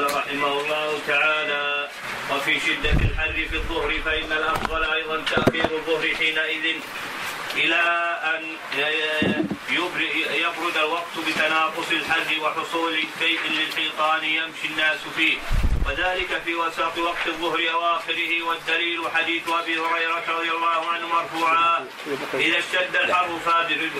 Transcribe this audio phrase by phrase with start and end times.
[0.00, 1.88] قال رحمه الله تعالى
[2.30, 6.76] وفي شدة الحر في الظهر فإن الأفضل أيضا تأخير الظهر حينئذ
[7.56, 7.82] إلى
[8.34, 8.56] أن
[10.34, 15.38] يبرد الوقت بتناقص الحر وحصول شيء للحيطان يمشي الناس فيه.
[15.86, 21.86] وذلك في وسط وقت الظهر أواخره والدليل حديث أبي هريرة رضي الله عنه مرفوعا
[22.34, 23.38] إذا اشتد الحر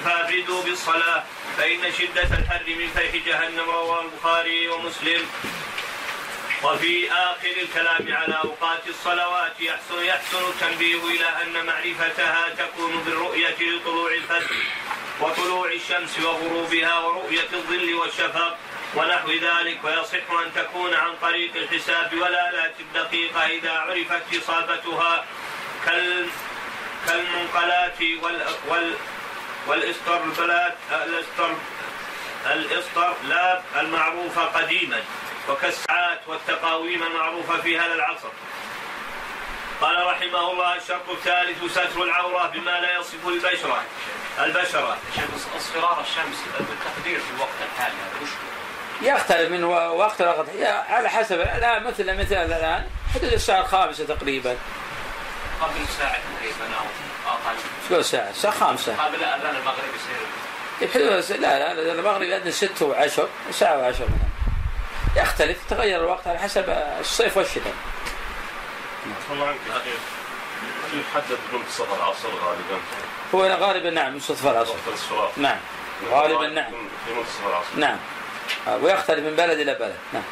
[0.05, 1.25] فابردوا بالصلاة
[1.57, 5.23] فإن شدة الحر من فيح جهنم رواه البخاري ومسلم.
[6.63, 14.11] وفي آخر الكلام على أوقات الصلوات يحسن يحسن التنبيه إلى أن معرفتها تكون بالرؤية لطلوع
[14.15, 14.57] الفجر
[15.20, 18.57] وطلوع الشمس وغروبها ورؤية الظل والشفق
[18.97, 25.25] ونحو ذلك ويصح أن تكون عن طريق الحساب والآلات الدقيقة إذا عرفت إصابتها
[25.87, 26.27] كال
[27.06, 28.95] كالمنقلات وال وال
[29.67, 31.56] والاستربلات الاستر
[32.47, 35.03] الاسترلاب المعروفة قديما.
[35.49, 38.29] وكالساعات والتقاويم المعروفة في هذا العصر.
[39.81, 43.83] قال رحمه الله الشرط الثالث ستر العورة بما لا يصف البشرة.
[44.39, 44.98] البشرة.
[45.56, 48.29] اصفرار الشمس بالتقدير في الوقت الحالي وش
[49.03, 50.47] يختلف من وقت لوقت
[50.89, 51.41] على حسب.
[51.41, 54.57] الآن مثل مثل الآن حدود الساعة الخامسة تقريبا.
[55.61, 57.57] قبل ساعة تقريبا أو أقل.
[57.89, 59.05] شو ساعة؟ الساعة خامسة.
[59.05, 60.27] قبل أذان المغرب يصير.
[60.83, 64.29] بحدود لا لا المغرب يأذن ست وعشر ساعة وعشر منها
[65.16, 66.64] يختلف تغير الوقت على حسب
[67.00, 67.75] الصيف والشتاء.
[70.94, 72.80] يحدد منتصف العصر غالبا.
[73.34, 74.75] هو غالبا نعم منتصف العصر
[75.36, 75.58] نعم
[76.11, 76.72] غالبا نعم.
[77.06, 77.98] في منتصف العصر نعم.
[78.83, 79.98] ويختلف من بلد إلى بلد.
[80.12, 80.22] نعم.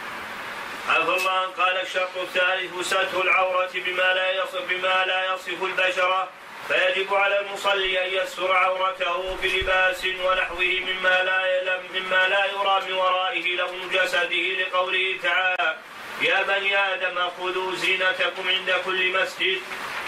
[0.88, 6.28] عفى الله قال الشرط الثالث ستر العورة بما لا يصف بما لا يصف البشرة.
[6.68, 12.92] فيجب على المصلي أن يستر عورته بلباس ونحوه مما لا يلم مما لا يرى من
[13.38, 15.76] ورائه لون جسده لقوله تعالى
[16.22, 19.60] يا بني آدم خذوا زينتكم عند كل مسجد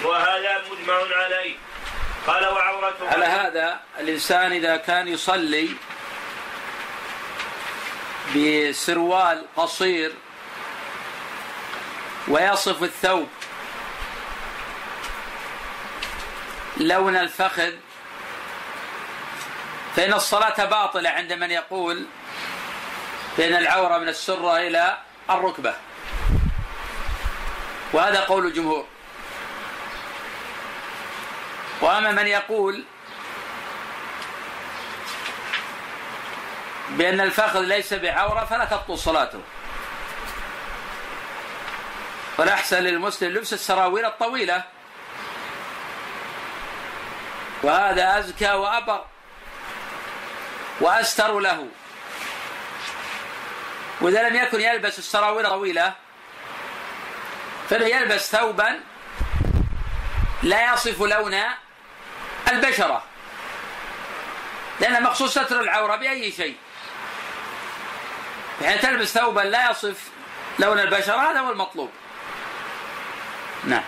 [0.04, 1.54] وهذا مجمع عليه.
[2.26, 5.68] قال وعورته على هذا الإنسان إذا كان يصلي
[8.36, 10.12] بسروال قصير
[12.28, 13.28] ويصف الثوب
[16.76, 17.72] لون الفخذ
[19.96, 22.06] فإن الصلاة باطلة عند من يقول
[23.36, 24.98] بين العورة من السرة إلى
[25.30, 25.74] الركبة.
[27.92, 28.86] وهذا قول الجمهور.
[31.80, 32.84] وأما من يقول
[36.90, 39.40] بأن الفخذ ليس بعورة فلا تبطل صلاته.
[42.38, 44.64] والأحسن للمسلم لبس السراويل الطويلة.
[47.62, 49.04] وهذا أزكى وأبر.
[50.80, 51.68] وأستر له.
[54.00, 55.94] وإذا لم يكن يلبس السراويل الطويلة
[57.70, 58.80] فإنه يلبس ثوبا
[60.42, 61.34] لا يصف لون
[62.48, 63.02] البشرة.
[64.80, 66.56] لأن مقصود ستر العورة بأي شيء.
[68.60, 70.08] يعني تلبس ثوبا لا يصف
[70.58, 71.90] لون البشرة هذا هو المطلوب.
[73.64, 73.84] نعم.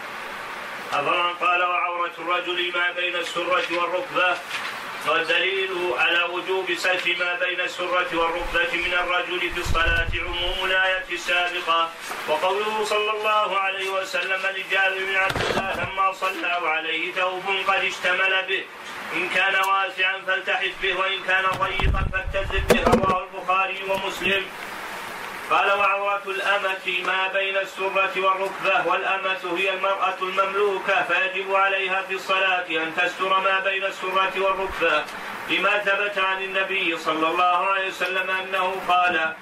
[0.93, 4.37] أفرا قال وعورة الرجل ما بين السرة والركبة؟
[5.09, 11.91] والدليل على وجوب ستر ما بين السرة والركبة من الرجل في الصلاة عموم الآية السابقة.
[12.29, 18.43] وقوله صلى الله عليه وسلم لجابر بن عبد الله لما صلى عليه ثوب قد اشتمل
[18.49, 18.65] به.
[19.17, 22.83] إن كان واسعا فالتحف به وإن كان ضيقا فالتزم به.
[22.85, 24.45] رواه البخاري ومسلم.
[25.53, 32.67] قال وعورة الأمة ما بين السرة والركبة والأمة هي المرأة المملوكة فيجب عليها في الصلاة
[32.71, 35.05] أن تستر ما بين السرة والركبة.
[35.51, 39.33] لما ثبت عن النبي صلى الله عليه وسلم أنه قال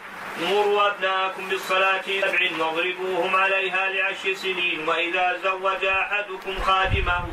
[0.41, 7.25] مروا أبناءكم بالصلاة سبع واضربوهم عليها لعشر سنين وإذا زوج أحدكم خادمه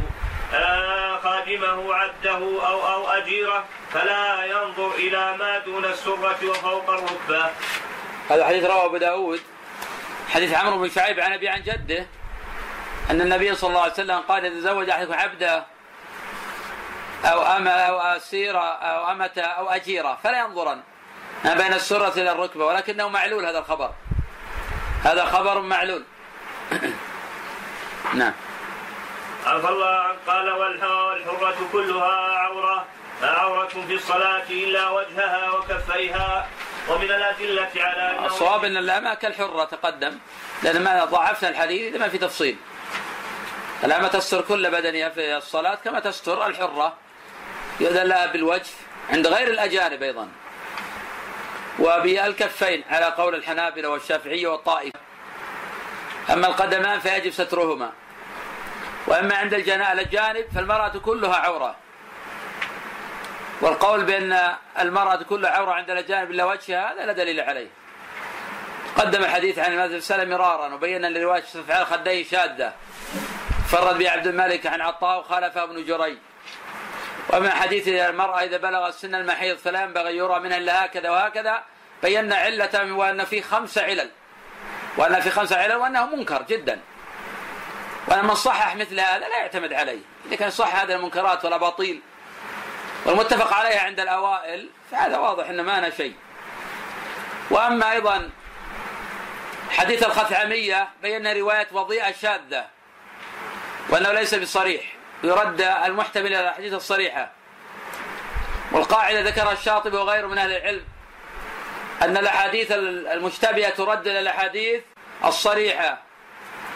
[0.53, 3.63] آه خادمه عبده أو أو أجيره
[3.93, 7.45] فلا ينظر إلى ما دون السرة وفوق الركبة.
[8.29, 9.39] هذا حديث رواه أبو داود.
[10.29, 12.05] حديث عمرو بن شعيب عن أبي عن جده
[13.09, 15.65] أن النبي صلى الله عليه وسلم قال إذا زوج أحدكم عبده
[17.25, 20.81] أو أما أو أسيرة أو أمة أو أجيرة فلا ينظرن
[21.45, 23.91] ما بين السرة إلى الركبة ولكنه معلول هذا الخبر.
[25.03, 26.03] هذا خبر معلول.
[28.13, 28.33] نعم.
[29.45, 32.85] عفى الله قال والحرة كلها عورة.
[33.21, 36.47] عورة في الصلاة إلا وجهها وكفيها
[36.89, 40.17] ومن الأدلة على أنه الصواب أن الأمة كالحرة تقدم
[40.63, 42.57] لأن ما ضعفنا الحديث إذا ما في تفصيل.
[43.83, 46.93] الأمة تستر كل بدنها في الصلاة كما تستر الحرة.
[47.79, 48.69] يؤذن لها بالوجه
[49.09, 50.27] عند غير الأجانب أيضا.
[51.79, 54.99] وبالكفين على قول الحنابلة والشافعية والطائفة.
[56.29, 57.91] أما القدمان فيجب سترهما.
[59.07, 61.75] وأما عند الجانب فالمرأة كلها عورة.
[63.61, 67.67] والقول بأن المرأة كلها عورة عند الأجانب إلا وجهها هذا لا دليل عليه.
[68.97, 72.73] قدم الحديث عن المذهب السلام مرارا وبين أن رواية افعال الخدين شاذة.
[73.67, 76.17] فرد به عبد الملك عن عطاء وخالفه ابن جريج.
[77.33, 81.63] ومن حديث المرأة إذا بلغ سن المحيض فلا ينبغي يرى منها إلا هكذا وهكذا
[82.03, 84.09] بينا علة وأن في خمس علل.
[84.97, 86.79] وأن في خمس علل وأنه منكر جدا.
[88.07, 89.99] وأن من صحح مثل هذا لا يعتمد عليه.
[90.25, 92.01] إذا كان صح هذه المنكرات والأباطيل
[93.05, 96.15] والمتفق عليها عند الأوائل فهذا واضح أنه ما شيء.
[97.49, 98.29] وأما أيضا
[99.69, 102.65] حديث الخثعمية بين رواية وضيئة شاذة
[103.89, 104.81] وأنه ليس بصريح.
[105.23, 107.31] يرد المحتمل إلى الأحاديث الصريحة.
[108.71, 110.85] والقاعدة ذكرها الشاطبي وغيره من أهل العلم
[112.01, 114.81] أن الأحاديث المشتبهة ترد إلى الأحاديث
[115.25, 115.97] الصريحة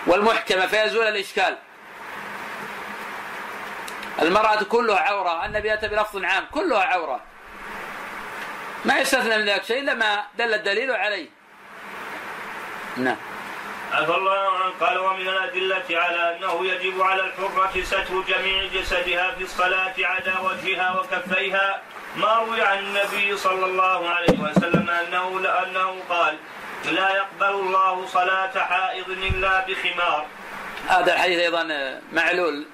[0.08, 1.58] والمحكمة فيزول الإشكال.
[4.22, 7.20] المرأة كلها عورة النبي أتى بلفظ عام كلها عورة.
[8.86, 11.30] ما يستثنى من ذلك شيء إلا ما دل الدليل عليه.
[12.98, 13.18] نعم.
[13.94, 19.44] عفى الله عنه قال ومن الأدلة على أنه يجب على الحرة ستر جميع جسدها في
[19.44, 21.82] الصلاة عدا وجهها وكفيها
[22.16, 26.38] ما روي عن النبي صلى الله عليه وسلم أنه لأنه قال
[26.86, 30.26] لا يقبل الله صلاة حائض إلا بخمار.
[30.88, 31.64] هذا الحديث أيضا
[32.14, 32.66] معلول.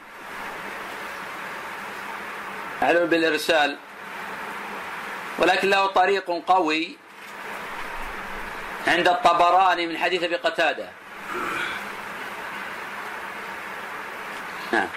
[2.82, 3.78] معلول بالإرسال.
[5.40, 6.98] ولكن له طريق قوي
[8.88, 10.90] عند الطبراني من حديث أبي قتادة.
[14.72, 14.88] نعم.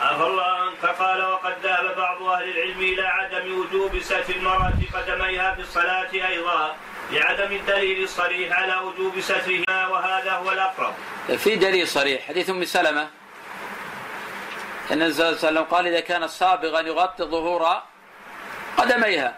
[0.00, 0.86] عفى الله عنك.
[0.98, 6.76] قال وقد ذهب بعض أهل العلم إلى عدم وجوب ستر المرأة قدميها في الصلاة أيضا
[7.12, 10.94] لعدم الدليل الصريح على وجوب سترها وهذا هو الأقرب.
[11.38, 12.28] في دليل صريح.
[12.28, 13.08] حديث أم سلمة.
[14.90, 17.82] النبي صلى الله عليه وسلم قال إذا كان صابغا يغطي ظهور
[18.76, 19.34] قدميها.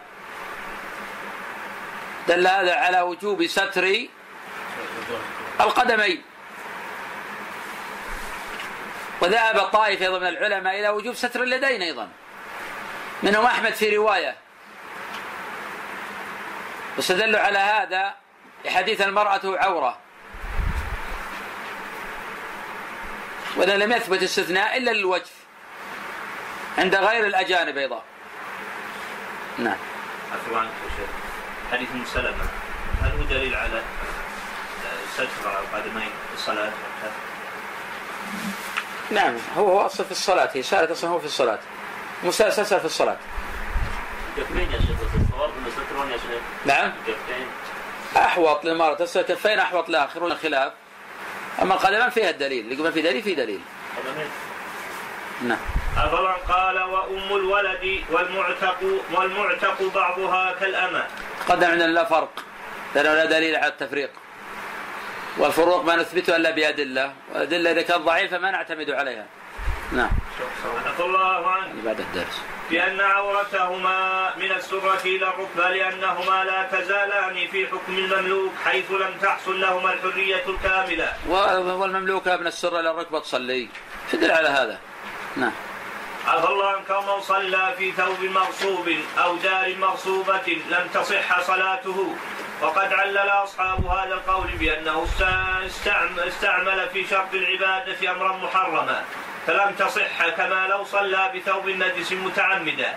[2.27, 4.07] دل هذا على وجوب ستر
[5.61, 6.23] القدمين.
[9.21, 12.09] وذهب طائفة أيضا من العلماء إلى وجوب ستر اليدين أيضا.
[13.23, 14.35] منهم أحمد في رواية.
[16.97, 18.13] واستدلوا على هذا
[18.65, 19.97] بحديث المرأة عورة.
[23.55, 25.38] وإذا لم يثبت استثناء إلا للوجه.
[26.77, 28.03] عند غير الأجانب أيضا.
[29.57, 29.77] نعم.
[30.33, 30.69] عفوا عنك
[31.71, 32.43] حديث ام سلمه
[33.01, 33.81] هل هو دليل على
[35.13, 36.71] ستر القدمين في الصلاة؟
[39.11, 41.59] نعم هو هو اصل في الصلاة هي سالت أصلا هو في الصلاة.
[42.23, 43.17] مسلسل في الصلاة.
[44.37, 46.91] كفين يا شيخ الصواب انه سترون يا شيخ؟ نعم.
[47.07, 47.47] كفين.
[48.17, 50.73] أحوط للمرأة تسأل كفين أحوط لها اخرون الخلاف
[51.61, 53.61] أما القدمان فيها الدليل اللي في دليل في دليل.
[53.97, 54.29] قدمين
[55.41, 55.59] نعم.
[56.05, 58.77] أفضل قال وأم الولد والمعتق
[59.11, 61.03] والمعتق بعضها كالأمة؟
[61.49, 62.45] قدم عندنا لا فرق.
[62.95, 64.09] لأنه لا دليل على التفريق.
[65.37, 69.25] والفروق ما نثبته إلا بأدلة والأدلة إذا كانت ضعيفة ما نعتمد عليها.
[69.91, 70.09] نعم.
[70.85, 71.73] عفى الله عنه.
[71.85, 72.41] بعد الدرس.
[72.71, 79.61] بأن عورتهما من السرة إلى الركبة لأنهما لا تزالان في حكم المملوك حيث لم تحصل
[79.61, 81.13] لهما الحرية الكاملة.
[81.27, 83.69] والمملوكة من السرة إلى الركبة تصلي.
[84.11, 84.79] تدل على هذا؟
[85.37, 85.51] نعم.
[86.29, 92.15] عفى الله عنك من صلى في ثوب مغصوب أو دار مغصوبة لم تصح صلاته.
[92.61, 95.07] وقد علل أصحاب هذا القول بأنه
[96.27, 99.03] استعمل في شرط العبادة أمرا محرما
[99.47, 102.95] فلم تصح كما لو صلى بثوب نجس متعمدا.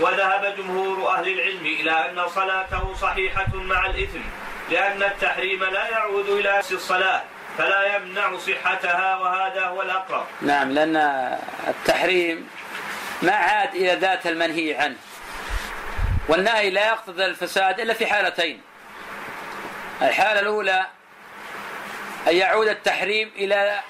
[0.00, 4.20] وذهب جمهور أهل العلم إلى أن صلاته صحيحة مع الإثم
[4.70, 7.22] لأن التحريم لا يعود إلى الصلاة.
[7.58, 10.26] فلا يمنع صحتها وهذا هو الأقرب.
[10.40, 10.96] نعم لأن
[11.68, 12.48] التحريم
[13.22, 14.96] ما عاد إلى ذات المنهي عنه
[16.28, 18.62] والنهي لا يقتضي الفساد إلا في حالتين.
[20.02, 20.86] الحالة الأولى
[22.28, 23.80] أن يعود التحريم إلى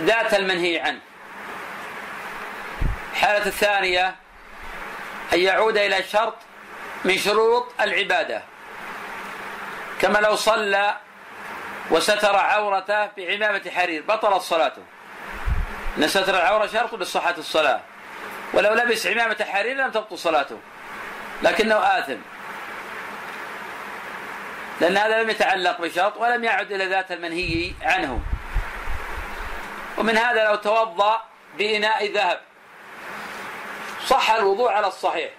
[0.00, 1.00] ذات المنهي عنه.
[3.12, 4.14] الحالة الثانية
[5.32, 6.34] أن يعود إلى شرط
[7.04, 8.42] من شروط العبادة.
[10.00, 10.96] كما لو صلى
[11.90, 14.82] وستر عورته بعمامة حرير بطلت صلاته.
[15.98, 17.80] أن ستر العورة شرط لصحة الصلاة.
[18.52, 20.58] ولو لبس عمامة حرير لم تبطل صلاته.
[21.42, 22.18] لكنه آثم.
[24.80, 28.20] لأن هذا لم يتعلق بشرط ولم يعد إلى ذات المنهي عنه.
[29.98, 31.22] ومن هذا لو توضأ
[31.58, 32.40] بإناء ذهب.
[34.06, 35.30] صح الوضوء على الصحيح.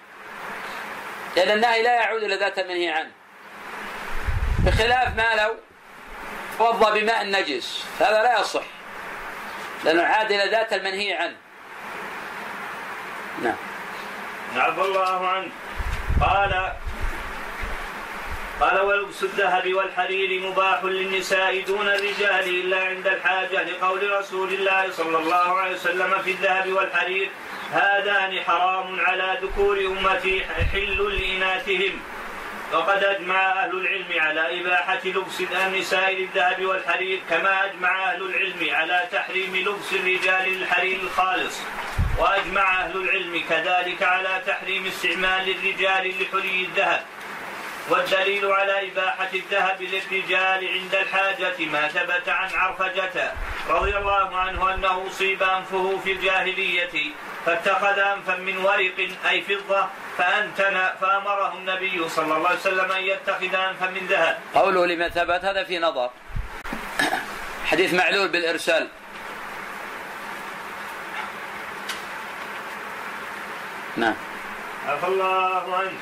[1.36, 3.10] لأن النهي لا يعود إلى ذات المنهي عنه.
[4.58, 5.56] بخلاف ما لو
[6.58, 8.64] توضأ بماء نجس هذا لا يصح.
[9.84, 11.36] لأنه عاد إلى ذات المنهي عنه.
[13.42, 13.56] نعم.
[14.56, 15.50] عفى الله عنه.
[16.20, 16.72] قال
[18.60, 25.18] قال ولبس الذهب والحرير مباح للنساء دون الرجال إلا عند الحاجة لقول رسول الله صلى
[25.18, 27.30] الله عليه وسلم في الذهب والحرير
[27.72, 32.00] هذان حرام على ذكور أمتي حل لإناثهم.
[32.74, 39.08] وقد اجمع أهل العلم على إباحة لبس النساء للذهب والحرير كما أجمع أهل العلم على
[39.12, 41.60] تحريم لبس الرجال للحرير الخالص.
[42.18, 47.02] وأجمع أهل العلم كذلك على تحريم استعمال الرجال لحلي الذهب.
[47.90, 53.32] والدليل على إباحة الذهب للرجال عند الحاجة ما ثبت عن عرفجة
[53.68, 57.12] رضي الله عنه أنه أصيب أنفه في الجاهلية
[57.46, 63.54] فاتخذ أنفا من ورق أي فضة فأنتن فأمره النبي صلى الله عليه وسلم أن يتخذ
[63.54, 64.38] أنفا من ذهب.
[64.54, 66.10] قوله لما ثبت هذا في نظر.
[67.70, 68.88] حديث معلول بالإرسال.
[73.96, 74.14] نعم.
[74.88, 75.98] عفى الله عنه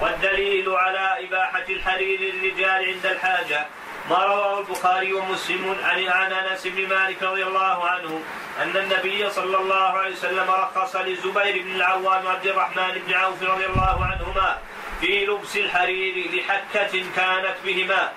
[0.00, 3.66] والدليل على إباحة الحرير للرجال عند الحاجة.
[4.10, 8.22] ما رواه البخاري ومسلم عن عن أنس بن مالك رضي الله عنه
[8.62, 13.66] أن النبي صلى الله عليه وسلم رخص للزبير بن العوام وعبد الرحمن بن عوف رضي
[13.66, 14.58] الله عنهما
[15.00, 18.12] في لبس الحرير لحكة كانت بهما.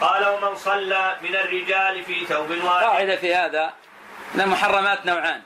[0.00, 3.72] قال ومن صلى من الرجال في ثوب واحد قاعدة في هذا
[4.34, 5.42] أن المحرمات نوعان.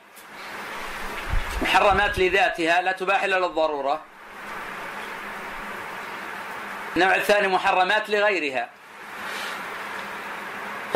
[1.63, 4.01] محرمات لذاتها لا تباح إلا للضرورة.
[6.97, 8.76] النوع الثاني محرمات لغيرها.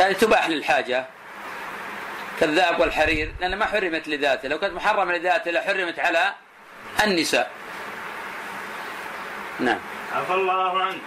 [0.01, 1.05] يعني تباح للحاجة
[2.39, 6.33] كالذهب والحرير لأنها ما حرمت لذاته لو كانت محرمة لذاته لحرمت على
[7.03, 7.51] النساء.
[9.59, 9.79] نعم.
[10.15, 10.99] عفى الله عنه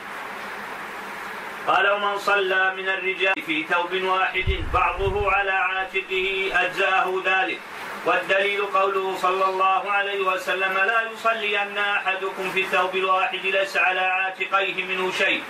[1.67, 7.59] قال ومن صلى من الرجال في ثوب واحد بعضه على عاتقه أجزاه ذلك.
[8.07, 14.85] والدليل قوله صلى الله عليه وسلم لا يصلين أحدكم في الثوب الواحد ليس على عاتقيه
[14.85, 15.43] منه شيء.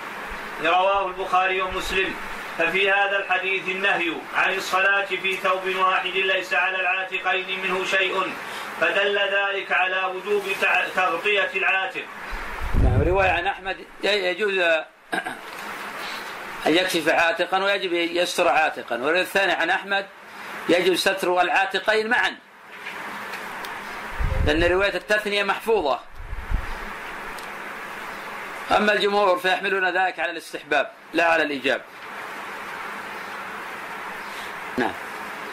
[0.65, 2.15] رواه البخاري ومسلم.
[2.59, 8.33] ففي هذا الحديث النهي عن الصلاة في ثوب واحد ليس على العاتقين منه شيء
[8.81, 10.43] فدل ذلك على وجوب
[10.97, 12.05] تغطية العاتق.
[12.85, 14.59] نعم رواية عن أحمد يجوز
[16.67, 18.97] أن يكشف عاتقا ويجب يستر عاتقا.
[18.97, 20.07] والرواية الثانية عن أحمد
[20.69, 22.37] يجب ستر العاتقين معا.
[24.47, 26.01] لأن رواية التثنية محفوظة.
[28.77, 31.83] أما الجمهور فيحملون ذلك على الاستحباب لا على الإيجاب.
[34.79, 34.93] نعم.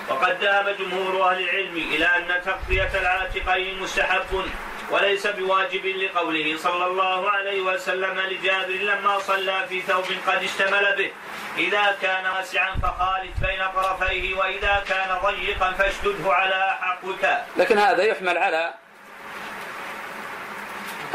[0.09, 4.45] وقد ذهب جمهور أهل العلم إلى أن تغطية العاتقين مستحب
[4.91, 11.11] وليس بواجب لقوله صلى الله عليه وسلم لجابر لما صلى في ثوب قد اشتمل به.
[11.57, 17.43] إذا كان واسعا فخالف بين طرفيه وإذا كان ضيقا فاشدده على حقك.
[17.57, 18.73] لكن هذا يحمل على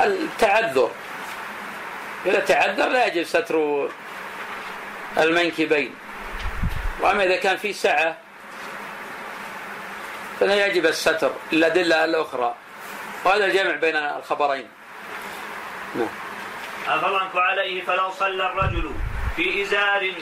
[0.01, 0.91] التعذر.
[2.27, 3.89] إذا تعذر لا يجب ستر
[5.19, 5.95] المنكبين.
[7.01, 8.17] وأما إذا كان في سعة
[10.41, 12.55] فلا يجب الستر الأدلة الأخرى.
[13.25, 14.69] وهذا الجمع بين الخبرين.
[15.95, 16.09] نعم.
[16.89, 18.93] أفضلك عليه فلو صلى الرجل
[19.37, 20.13] في إزار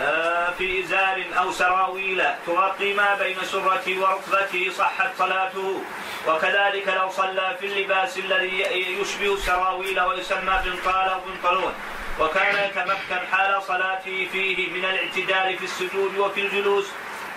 [0.00, 5.82] آه، في إزار أو سراويل تغطي ما بين سرته وركبته صحت صلاته.
[6.28, 8.60] وكذلك لو صلى في اللباس الذي
[9.00, 11.74] يشبه السراويل ويسمى بنطال أو بنطلون.
[12.20, 16.86] وكان يتمكن حال صلاته فيه من الاعتدال في السجود وفي الجلوس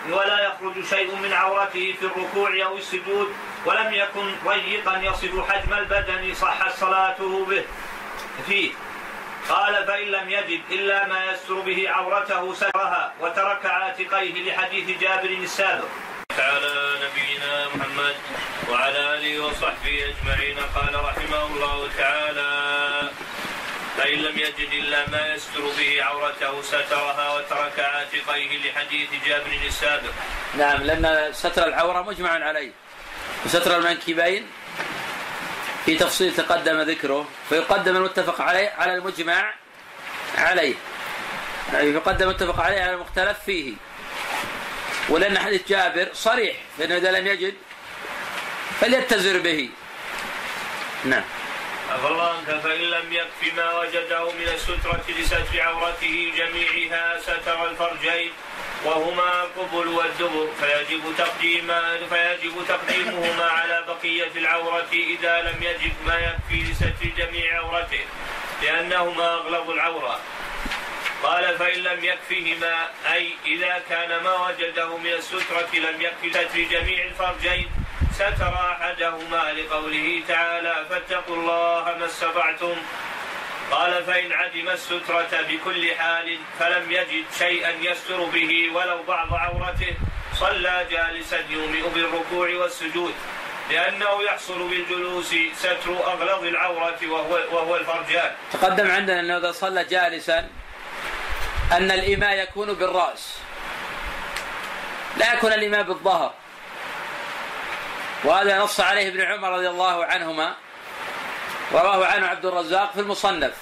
[0.10, 3.34] ولا يخرج شيء من عورته في الركوع أو السجود
[3.66, 7.64] ولم يكن ضيقا يصف حجم البدن صحت صلاته به.
[8.48, 8.72] فيه.
[9.50, 15.88] قال فإن لم يجد إلا ما يستر به عورته سترها وترك عاتقيه لحديث جابر السابق.
[16.40, 18.16] على نبينا محمد
[18.70, 23.07] وعلى آله وصحبه أجمعين قال رحمه الله تعالى
[23.98, 30.12] فإن لم يجد إلا ما يستر به عورته سترها وترك عاتقيه لحديث جابر السابق.
[30.58, 32.72] نعم لأن ستر العورة مجمع عليه.
[33.46, 34.48] وستر المنكبين
[35.86, 39.54] في تفصيل تقدم ذكره فيقدم المتفق عليه على المجمع
[40.38, 40.76] عليه.
[41.74, 43.74] يعني يقدم المتفق عليه على المختلف فيه.
[45.10, 47.54] ولأن حديث جابر صريح فإنه إذا لم يجد
[48.82, 49.70] فليتزر به.
[51.06, 51.24] نعم.
[51.92, 58.32] عنك فإن لم يكف ما وجده من السترة لستر عورته جميعها ستر الفرجين
[58.86, 60.48] وهما القبل والدبر.
[60.60, 61.68] فيجب تقديم
[62.10, 68.06] فيجب تقديمهما على بقية العورة إذا لم يجد ما يكفي لستر جميع عورته
[68.64, 70.20] لأنهما أغلب العورة.
[71.24, 77.06] قال فإن لم يكفهما أي إذا كان ما وجده من السترة لم يكفي ستر جميع
[77.06, 77.70] الفرجين
[78.18, 82.78] ستر أحدهما لقوله تعالى فاتقوا الله ما استطعتم.
[83.72, 89.94] قال فإن عدم السترة بكل حال فلم يجد شيئا يستر به ولو بعض عورته
[90.34, 93.14] صلى جالسا يومئ بالركوع والسجود
[93.72, 98.32] لأنه يحصل بالجلوس ستر أغلظ العورة وهو, وهو الفرجان.
[98.54, 100.50] تقدم عندنا أنه إذا صلى جالسا
[101.72, 103.38] أن الإيماء يكون بالرأس
[105.18, 106.34] لا يكون الإيماء بالظهر.
[108.24, 110.56] وهذا نص عليه ابن عمر رضي الله عنهما
[111.74, 113.54] رواه عنه عبد الرزاق في المصنف.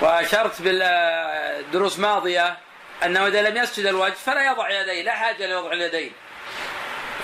[0.00, 2.56] وأشرت بالدروس ماضية
[3.04, 6.12] أنه إذا لم يسجد الوجه فلا يضع يديه لا حاجة لوضع اليدين.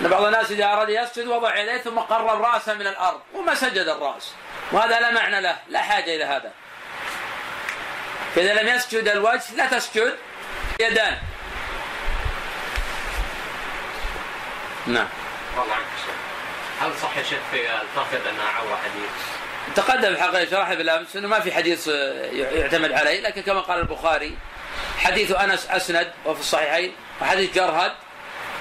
[0.01, 3.87] أن بعض الناس إذا أراد يسجد وضع يديه ثم قرب رأسه من الأرض وما سجد
[3.87, 4.33] الرأس.
[4.71, 6.51] وهذا لا معنى له لا حاجة إلى هذا.
[8.35, 10.15] فإذا لم يسجد الوجه لا تسجد
[10.79, 11.17] يدان.
[14.89, 15.07] نعم.
[15.57, 15.85] والله عنك
[16.81, 19.11] هل صح يا شيخ في الفخذ انها عوره حديث؟
[19.75, 21.87] تقدم الحقيقة شرح بالأمس أنه ما في حديث
[22.33, 24.37] يعتمد عليه لكن كما قال البخاري
[24.97, 27.91] حديث أنس أسند وفي الصحيحين وحديث جرهد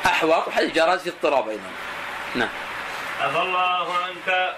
[0.06, 1.72] أحوط وحديث جرهد في اضطراب بينهم
[2.34, 2.48] نعم.
[3.20, 4.56] عفى الله عنك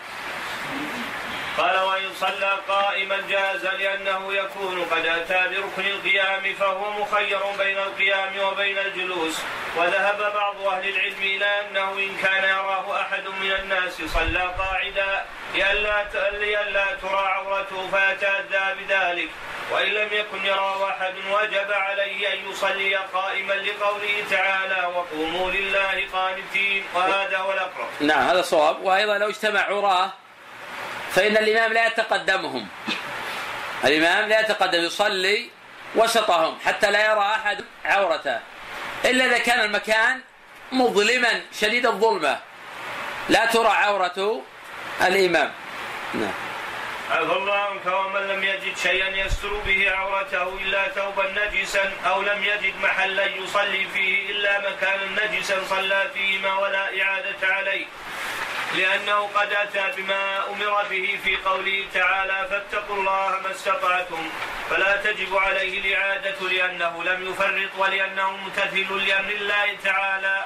[1.58, 8.38] قال وإن صلى قائما جاز لأنه يكون قد أتى بركن القيام فهو مخير بين القيام
[8.38, 9.42] وبين الجلوس.
[9.76, 16.04] وذهب بعض أهل العلم إلى أنه إن كان يراه أحد من الناس صلى قاعدا لئلا
[16.30, 19.28] لئلا ترى عورته فيتأذى بذلك.
[19.72, 26.84] وإن لم يكن يراه أحد وجب عليه أن يصلي قائما لقوله تعالى وقوموا لله قانتين.
[26.94, 27.88] وهذا هو الأقرب.
[28.00, 30.12] نعم هذا صواب وأيضا لو اجتمع عراه
[31.10, 32.68] فإن الإمام لا يتقدمهم.
[33.84, 35.50] الإمام لا يتقدم يصلي
[35.94, 38.38] وسطهم حتى لا يرى أحد عورته.
[39.04, 40.20] إلا إذا كان المكان
[40.72, 42.38] مظلما شديد الظلمة.
[43.28, 44.42] لا ترى عورة
[45.02, 45.52] الإمام.
[46.14, 46.49] نعم.
[47.10, 52.44] عفى الله عنك ومن لم يجد شيئا يستر به عورته إلا ثوبا نجسا أو لم
[52.44, 57.86] يجد محلا يصلي فيه إلا مكانا نجسا صلى فيهما ولا إعادة عليه؟
[58.74, 64.30] لأنه قد أتى بما أمر به في قوله تعالى فاتقوا الله ما استطعتم
[64.70, 70.44] فلا تجب عليه الإعادة لأنه لم يفرط ولأنه ممتثل لأمر الله تعالى.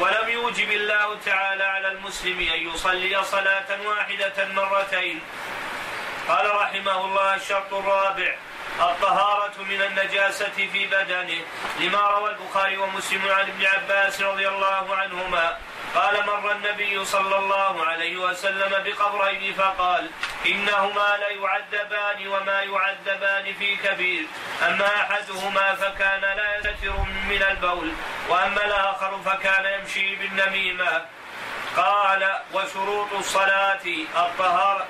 [0.00, 5.20] ولم يوجب الله تعالى على المسلم أن يصلي صلاة واحدة مرتين.
[6.32, 8.34] قال رحمه الله الشرط الرابع
[8.80, 11.40] الطهارة من النجاسة في بدنه
[11.80, 15.56] لما روى البخاري ومسلم عن ابن عباس رضي الله عنهما
[15.94, 20.10] قال مر النبي صلى الله عليه وسلم بقبرين فقال
[20.46, 24.24] إنهما ليعذبان وما يعذبان في كبير
[24.66, 26.96] أما أحدهما فكان لا يستتر
[27.28, 27.92] من البول
[28.28, 31.04] وأما الآخر فكان يمشي بالنميمة.
[31.76, 34.86] قال وشروط الصلاة الطهارة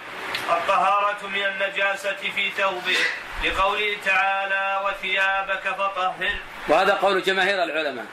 [0.50, 2.96] الطهارة من النجاسة في ثوبه
[3.44, 6.36] لقوله تعالى وثيابك فطهر.
[6.68, 8.06] وهذا قول جماهير العلماء.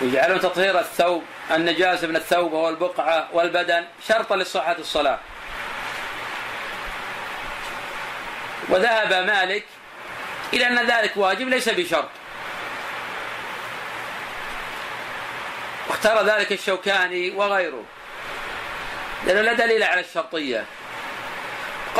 [0.00, 5.18] يجعلون تطهير الثوب النجاسة من الثوب والبقعة والبدن شرطا لصحة الصلاة.
[8.68, 9.64] وذهب مالك
[10.52, 12.08] إلى أن ذلك واجب ليس بشرط.
[15.88, 17.84] واختار ذلك الشوكاني وغيره.
[19.26, 20.64] لأنه لا دليل على الشرطية.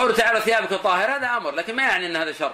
[0.01, 2.53] قوله تعالى ثيابك طاهرة هذا أمر لكن ما يعني أن هذا شرط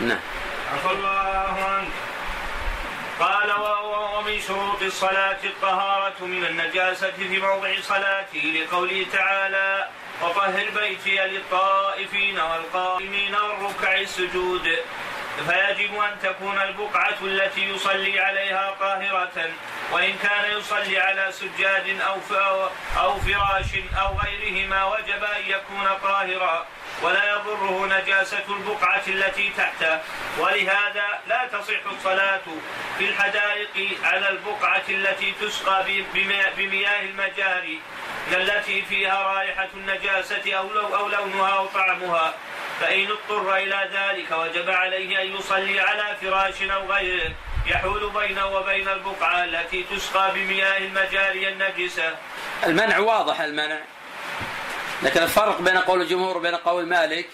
[0.00, 0.20] نعم.
[0.74, 1.88] عفى الله عنك.
[3.20, 3.52] قال
[4.18, 9.88] ومن شروط الصلاة الطهارة من النجاسة في موضع صلاته لقوله تعالى
[10.22, 14.78] وطهر بيتي للطائفين والقائمين والركع السجود
[15.48, 19.50] فيجب أن تكون البقعة التي يصلي عليها طاهرة
[19.92, 22.16] وإن كان يصلي على سجاد أو
[22.96, 23.66] أو فراش
[24.00, 26.66] أو غيرهما وجب أن يكون طاهرا
[27.02, 29.98] ولا يضره نجاسة البقعة التي تحته
[30.38, 32.40] ولهذا لا تصح الصلاة
[32.98, 35.84] في الحدائق على البقعة التي تسقى
[36.56, 37.80] بمياه المجاري
[38.32, 42.34] التي فيها رائحة النجاسة أو, لو أو لونها أو طعمها.
[42.80, 47.32] فإن اضطر إلى ذلك وجب عليه أن يصلي على فراش أو غيره
[47.66, 52.16] يحول بينه وبين البقعة التي تسقى بمياه المجاري النجسة.
[52.66, 53.78] المنع واضح المنع
[55.02, 57.28] لكن الفرق بين قول الجمهور وبين قول مالك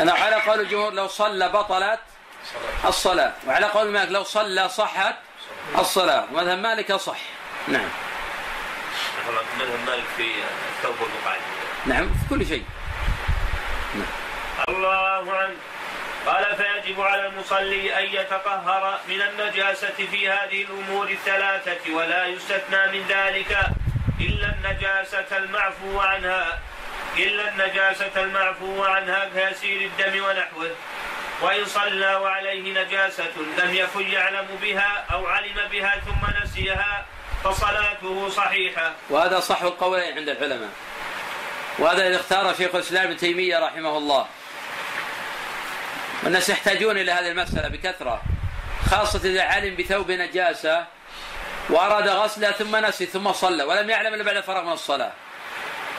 [0.00, 2.00] أنه على قول الجمهور لو صلى بطلت
[2.84, 5.14] الصلاة وعلى قول مالك لو صلى صحت
[5.78, 6.24] الصلاة.
[6.32, 7.18] ومذهب مالك صح.
[7.68, 7.88] نعم.
[9.58, 10.26] مذهب مالك في
[10.76, 11.36] الثوب والبقعة.
[11.86, 12.64] نعم في كل شيء.
[14.68, 15.56] الله عنه.
[16.26, 23.06] قال فيجب على المصلي أن يتطهر من النجاسة في هذه الأمور الثلاثة ولا يستثنى من
[23.08, 23.58] ذلك
[24.20, 26.58] إلا النجاسة المعفو عنها
[27.16, 30.70] إلا النجاسة المعفو عنها كيسير الدم ونحوه.
[31.42, 37.06] وإن صلى وعليه نجاسة لم يكن يعلم بها أو علم بها ثم نسيها
[37.44, 38.92] فصلاته صحيحة.
[39.10, 40.70] وهذا صح القولين عند العلماء.
[41.78, 44.26] وهذا الذي اختاره شيخ الإسلام ابن تيمية رحمه الله.
[46.28, 48.22] والناس يحتاجون إلى هذه المسألة بكثرة
[48.90, 50.84] خاصة إذا علم بثوب نجاسة
[51.70, 55.12] وأراد غسله ثم نسي ثم صلى ولم يعلم إلا بعد فرغ من الصلاة.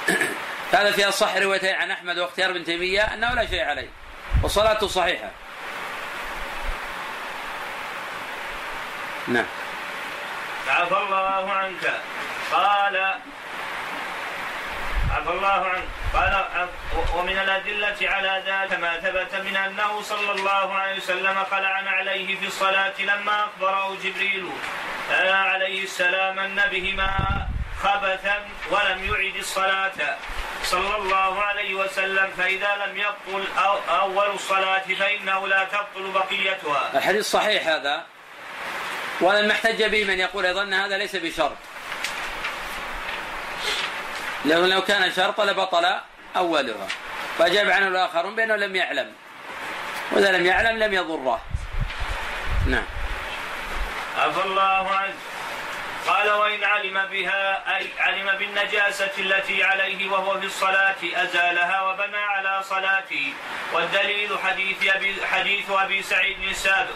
[0.73, 3.89] هذا في أصح روايتين عن أحمد واختيار ابن تيمية أنه لا شيء عليه
[4.43, 5.29] وصلاته صحيحة.
[9.27, 9.45] نعم.
[10.67, 11.93] عفى الله عنك.
[12.51, 13.15] قال
[15.19, 16.45] عفى الله عنك قال
[17.15, 22.47] ومن الأدلة على ذلك ما ثبت من أنه صلى الله عليه وسلم خلع عليه في
[22.47, 24.49] الصلاة لما أخبره جبريل
[25.31, 27.11] عليه السلام أن بهما
[27.83, 28.37] خبثا
[28.71, 30.17] ولم يعد الصلاة.
[30.63, 33.47] صلى الله عليه وسلم فإذا لم يبطل
[33.89, 36.91] أول الصلاة فإنه لا تبطل بقيتها.
[36.93, 38.05] الحديث صحيح هذا
[39.21, 41.57] ولم احتج به من يقول أيضا هذا ليس بشرط.
[44.45, 45.85] لأنه لو كان شرطا لبطل
[46.37, 46.87] أولها.
[47.37, 49.13] فأجاب عنه الآخرون بأنه لم يعلم.
[50.11, 51.41] وإذا لم يعلم لم يضره.
[52.67, 52.85] نعم.
[54.17, 55.13] عفى الله عنه.
[56.07, 62.63] قال وإن علم بها أي علم بالنجاسة التي عليه وهو في الصلاة أزالها وبنى على
[62.63, 63.33] صلاته.
[63.73, 66.95] والدليل حديث أبي حديث أبي سعيد السابق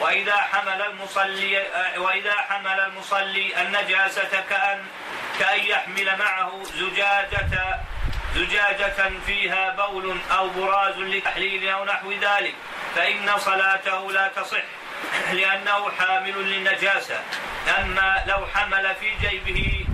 [0.00, 1.62] وإذا حمل المصلي
[1.96, 4.84] وإذا حمل المصلي النجاسة كأن
[5.38, 7.78] كأن يحمل معه زجاجة
[8.34, 12.54] زجاجة فيها بول أو براز لتحليل أو نحو ذلك
[12.94, 14.62] فإن صلاته لا تصح
[15.32, 17.20] لأنه حامل للنجاسة.
[17.78, 19.86] أما لو حمل في جيبه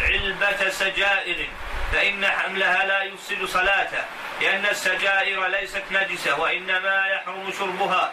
[0.00, 1.48] علبة سجائر
[1.92, 4.04] فإن حملها لا يفسد صلاته
[4.40, 8.12] لأن السجائر ليست نجسة وإنما يحرم شربها.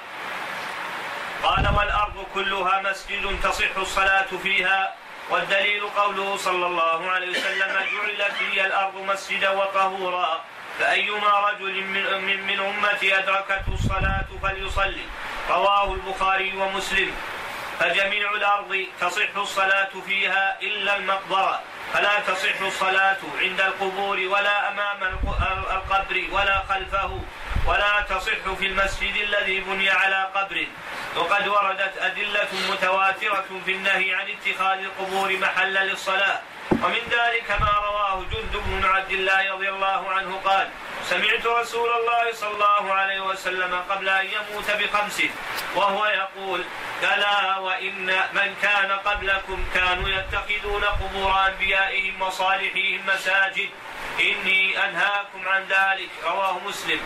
[1.44, 4.94] قال والأرض كلها مسجد تصح الصلاة فيها
[5.30, 7.74] والدليل قوله صلى الله عليه وسلم
[8.18, 10.42] جعلت لي الأرض مسجدا وطهورا
[10.80, 15.06] فأيما رجل من, من, من أمتي أدركته الصلاة فليصلي.
[15.50, 17.12] رواه البخاري ومسلم.
[17.80, 21.60] فجميع الأرض تصح الصلاة فيها إلا المقبرة.
[21.94, 25.04] فلا تصح الصلاة عند القبور ولا أمام
[25.72, 27.20] القبر ولا خلفه.
[27.66, 30.68] ولا تصح في المسجد الذي بني على قبر
[31.16, 36.40] وقد وردت أدلة متواترة في النهي عن اتخاذ القبور محلا للصلاة.
[36.72, 40.70] ومن ذلك ما رواه جند بن عبد الله رضي الله عنه قال
[41.04, 45.22] سمعت رسول الله صلى الله عليه وسلم قبل أن يموت بخمس
[45.76, 46.64] وهو يقول
[47.02, 53.70] كلا وإن من كان قبلكم كانوا يتخذون قبور أنبيائهم وصالحيهم مساجد.
[54.20, 56.10] إني أنهاكم عن ذلك.
[56.24, 57.00] رواه مسلم.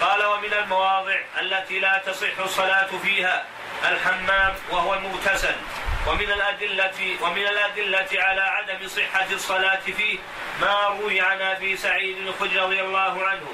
[0.00, 3.44] قال ومن المواضع التي لا تصح الصلاة فيها
[3.88, 5.54] الحمام وهو المغتسل.
[6.06, 10.18] ومن الأدلة ومن الأدلة على عدم صحة الصلاة فيه
[10.60, 13.46] ما روي عن أبي سعيد الخدري رضي الله عنه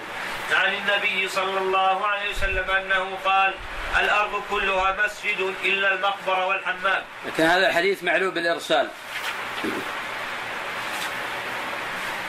[0.53, 3.55] عن النبي صلى الله عليه وسلم أنه قال
[4.01, 7.03] الأرض كلها مسجد إلا المقبرة والحمام.
[7.27, 8.89] لكن هذا الحديث معلول بالإرسال.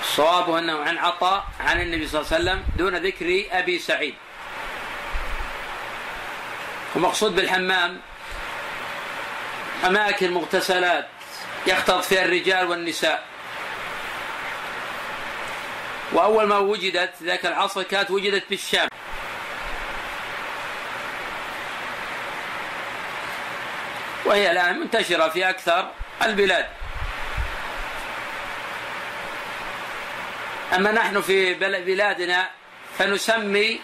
[0.03, 4.15] الصواب أنه عن عطاء عن النبي صلى الله عليه وسلم دون ذكر أبي سعيد.
[6.95, 8.01] ومقصود بالحمام
[9.85, 11.07] أماكن مغتسلات
[11.67, 13.23] يختلط فيها الرجال والنساء.
[16.11, 18.87] وأول ما وجدت ذاك العصر كانت وجدت بالشام.
[24.25, 26.82] وهي الآن منتشرة في أكثر البلاد.
[30.75, 32.49] أما نحن في بلادنا
[32.97, 33.81] فنسمي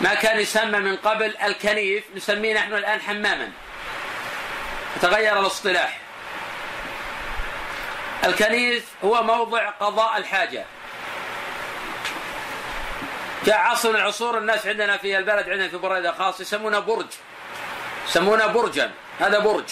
[0.00, 3.52] ما كان يسمى من قبل الكنيف نسميه نحن الآن حماما.
[5.02, 5.98] تغير الاصطلاح.
[8.24, 10.64] الكنيف هو موضع قضاء الحاجة.
[13.46, 17.06] جاء عصر من العصور الناس عندنا في البلد عندنا في بريدة خاص يسمونه برج.
[18.08, 18.90] يسمونه برجا.
[19.20, 19.64] هذا برج.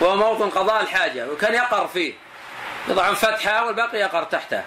[0.00, 2.14] وهو موطن قضاء الحاجة وكان يقر فيه.
[2.88, 4.62] يضعون فتحة والباقي يقر تحته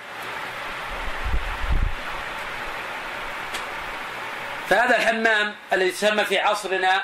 [4.69, 7.04] فهذا الحمام الذي يسمى في عصرنا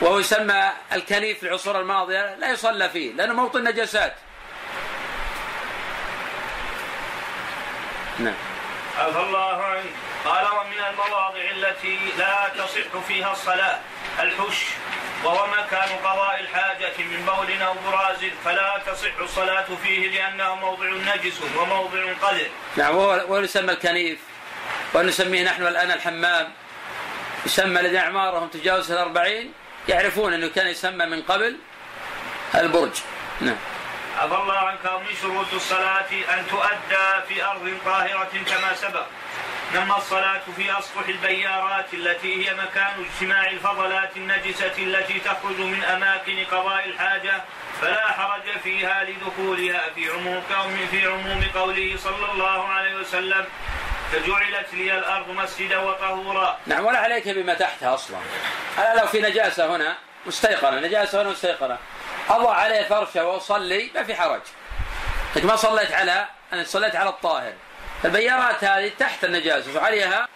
[0.00, 4.14] وهو يسمى الكنيف في العصور الماضية لا يصلى فيه لأنه موطن نجاسات
[8.18, 8.34] نعم.
[8.98, 9.84] عفى الله عنك.
[10.24, 13.78] قال ومن المواضع التي لا تصح فيها الصلاة
[14.20, 14.64] الحش
[15.24, 21.40] وهو مكان قضاء الحاجة من بول أو براز فلا تصح الصلاة فيه لأنه موضع نجس
[21.56, 24.18] وموضع قذر نعم وهو يسمى الكنيف.
[24.94, 26.52] ونسميه نحن الآن الحمام.
[27.46, 29.52] يسمى الذين أعمارهم تجاوز الأربعين.
[29.88, 31.56] يعرفون أنه كان يسمى من قبل
[32.54, 32.96] البرج.
[33.40, 33.56] نعم.
[34.18, 39.06] عفى الله عنك ومن شروط الصلاة أن تؤدى في أرض طاهرة كما سبق.
[39.74, 46.44] نما الصلاة في أسطح البيارات التي هي مكان اجتماع الفضلات النجسة التي تخرج من أماكن
[46.50, 47.42] قضاء الحاجة.
[47.80, 50.42] فلا حرج فيها لدخولها في عموم
[50.90, 53.44] في عموم قوله صلى الله عليه وسلم.
[54.12, 56.58] فجعلت لي الأرض مسجدا وطهورا.
[56.66, 58.18] نعم ولا عليك بما تحتها أصلا.
[58.78, 61.78] أنا لو في نجاسة هنا مستيقنة نجاسة هنا مستيقنة.
[62.30, 64.40] أضع عليه فرشة وأصلي ما في حرج.
[65.36, 67.52] لكن ما صليت على أنا صليت على الطاهر.
[68.04, 70.28] البيارات هذه تحت النجاسة وعليها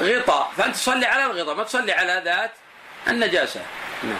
[0.00, 0.52] غطاء.
[0.56, 2.52] فأنت تصلي على الغطاء ما تصلي على ذات
[3.08, 3.60] النجاسة.
[4.02, 4.18] نعم.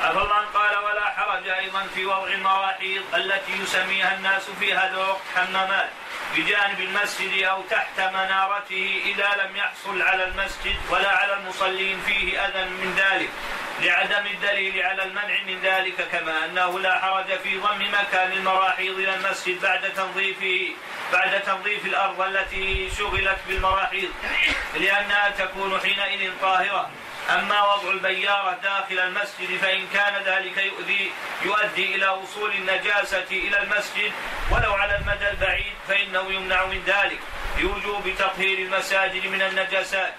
[0.00, 1.25] عفى الله قال ولا حرج
[1.66, 5.88] أيضا في وضع المراحيض التي يسميها الناس في هذا الوقت حمامات
[6.36, 12.64] بجانب المسجد أو تحت منارته إذا لم يحصل على المسجد ولا على المصلين فيه أذى
[12.64, 13.28] من ذلك
[13.80, 19.14] لعدم الدليل على المنع من ذلك كما أنه لا حرج في ضم مكان المراحيض إلى
[19.14, 20.74] المسجد بعد تنظيفه
[21.12, 24.10] بعد تنظيف الأرض التي شغلت بالمراحيض
[24.74, 26.90] لأنها تكون حينئذ طاهرة.
[27.30, 31.12] أما وضع البيارة داخل المسجد فإن كان ذلك يؤذي
[31.42, 34.12] يؤدي إلى وصول النجاسة إلى المسجد
[34.50, 37.18] ولو على المدى البعيد فإنه يمنع من ذلك
[37.58, 40.14] لوجوب تطهير المساجد من النجاسات.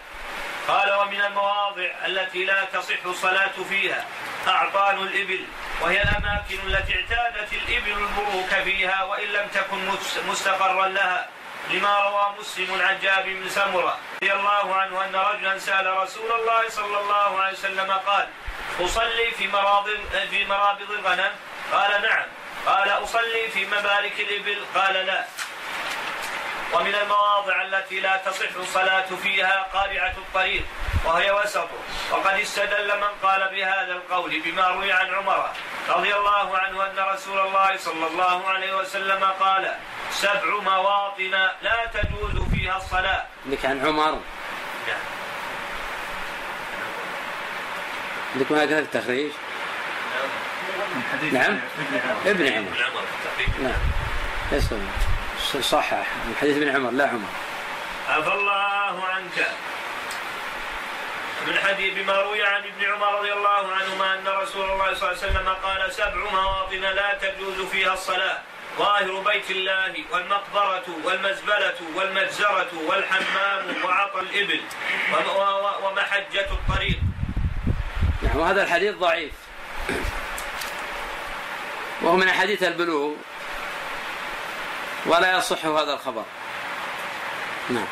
[0.68, 4.06] قال ومن المواضع التي لا تصح الصلاة فيها
[4.48, 5.46] أعطان الإبل
[5.82, 9.78] وهي الأماكن التي اعتادت الإبل البروك فيها وإن لم تكن
[10.30, 11.28] مستقرا لها.
[11.70, 16.70] لما روى مسلم عن جابر بن سمرة رضي الله عنه أن رجلا سأل رسول الله
[16.70, 18.28] صلى الله عليه وسلم قال
[18.80, 20.00] أصلي في مرابض
[20.30, 21.32] في مرابض الغنم؟
[21.72, 22.26] قال نعم.
[22.66, 25.26] قال أصلي في مبارك الإبل؟ قال لا.
[26.74, 30.64] ومن المواضع التي لا تصح الصلاة فيها قارعة الطريق
[31.06, 31.68] وهي وسط.
[32.12, 35.50] وقد استدل من قال بهذا القول بما روي عن عمر
[35.90, 39.74] رضي الله عنه أن رسول الله صلى الله عليه وسلم قال
[40.12, 43.26] سبع مواطن لا تجوز فيها الصلاة.
[43.46, 44.20] لك عن عمر.
[48.36, 49.32] عندك ما هذا التخريج؟
[51.32, 51.60] نعم.
[52.26, 52.92] ابن عمر.
[53.60, 53.82] نعم.
[54.52, 55.17] يسلم
[55.48, 57.30] صحح من حديث ابن عمر لا عمر.
[58.10, 59.48] عفى الله عنك.
[61.48, 65.24] من حديث بما روي عن ابن عمر رضي الله عنهما أن رسول الله صلى الله
[65.24, 68.38] عليه وسلم قال سبع مواطن لا تجوز فيها الصلاة.
[68.78, 74.62] ظاهر بيت الله والمقبرة والمزبلة والمجزرة والحمام وعطى الإبل
[75.84, 77.00] ومحجة الطريق.
[78.22, 79.32] نعم وهذا الحديث ضعيف.
[82.02, 83.14] وهو من أحاديث البلوغ.
[85.06, 86.24] ولا يصح هذا الخبر.
[87.70, 87.88] نعم.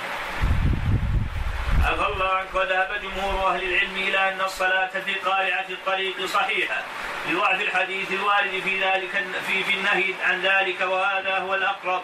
[1.84, 6.84] عفى الله عنك وذهب جمهور أهل العلم إلى أن الصلاة في قارعة الطريق صحيحة.
[7.30, 12.02] لضعف الحديث الوارد في ذلك في في النهي عن ذلك وهذا هو الأقرب.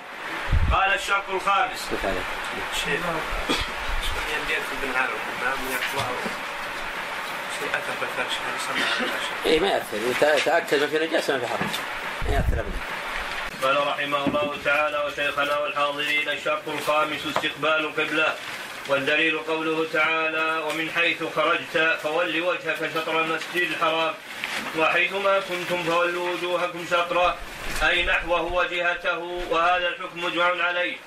[0.74, 1.90] قال الشرط الخامس.
[2.76, 3.02] شيخ
[4.84, 5.10] بن عامر
[7.62, 8.34] أثر بالفرش
[9.46, 9.98] اي ما يأثر.
[10.38, 11.60] يتاكد ما في نجاسة ما في حرج.
[12.28, 13.01] ما يأثر ابدا.
[13.64, 18.36] قال رحمه الله تعالى وشيخنا والحاضرين الشرط الخامس استقبال القبله
[18.88, 24.14] والدليل قوله تعالى ومن حيث خرجت فول وجهك شطر المسجد الحرام
[24.78, 27.38] وحيثما كنتم فولوا وجوهكم شطرة
[27.90, 29.18] أي نحوه وجهته
[29.50, 30.98] وهذا الحكم مجمع عليه.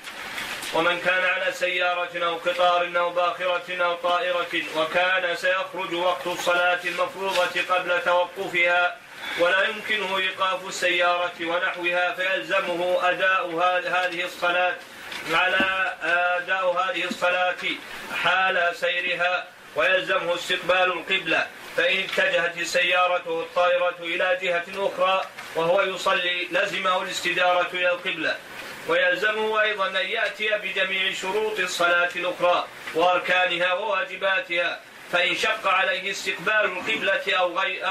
[0.74, 7.62] ومن كان على سيارة أو قطار أو باخرة أو طائرة وكان سيخرج وقت الصلاة المفروضة
[7.70, 8.96] قبل توقفها
[9.38, 13.50] ولا يمكنه إيقاف السيارة ونحوها فيلزمه أداء
[13.86, 14.74] هذه الصلاة
[15.32, 17.62] على أداء هذه الصلاة
[18.22, 19.44] حال سيرها
[19.76, 21.46] ويلزمه استقبال القبلة.
[21.76, 25.24] فإن اتجهت السيارة الطائرة إلى جهة أخرى
[25.56, 28.36] وهو يصلي لزمه الاستدارة إلى القبلة.
[28.88, 34.80] ويلزمه أيضا أن يأتي بجميع شروط الصلاة الأخرى وأركانها وواجباتها.
[35.12, 37.86] فإن شق عليه استقبال القبلة أو غير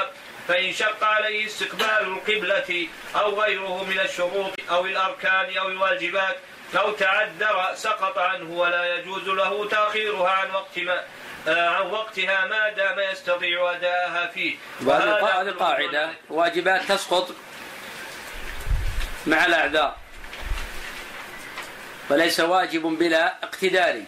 [0.47, 6.37] فإن شق عليه استقبال القبلة أو غيره من الشروط أو الأركان أو الواجبات
[6.75, 11.03] أو تعذر سقط عنه ولا يجوز له تأخيرها عن وقت ما
[11.47, 14.55] آه، عن وقتها ما دام يستطيع أداءها فيه.
[14.85, 16.09] وهذه قاعدة.
[16.29, 17.35] واجبات تسقط
[19.27, 19.95] مع الأعذار.
[22.09, 24.01] وليس واجب بلا اقتدار.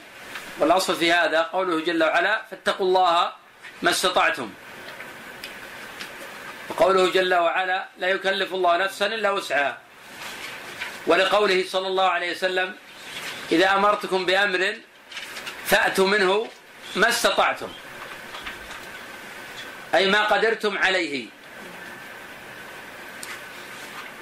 [0.60, 3.32] والأصل في هذا قوله جل وعلا فاتقوا الله
[3.82, 4.54] ما استطعتم.
[6.70, 9.78] وقوله جل وعلا لا يكلف الله نفسا إلا وسعها.
[11.08, 12.76] ولقوله صلى الله عليه وسلم
[13.52, 14.76] إذا أمرتكم بأمر
[15.66, 16.48] فأتوا منه
[16.96, 17.68] ما استطعتم.
[19.96, 21.26] أي ما قدرتم عليه.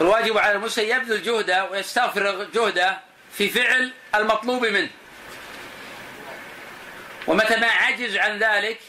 [0.01, 2.99] الواجب على المسلم يبذل جهده ويستغفر جهده
[3.38, 4.89] في فعل المطلوب منه.
[7.27, 8.79] ومتى ما عجز عن ذلك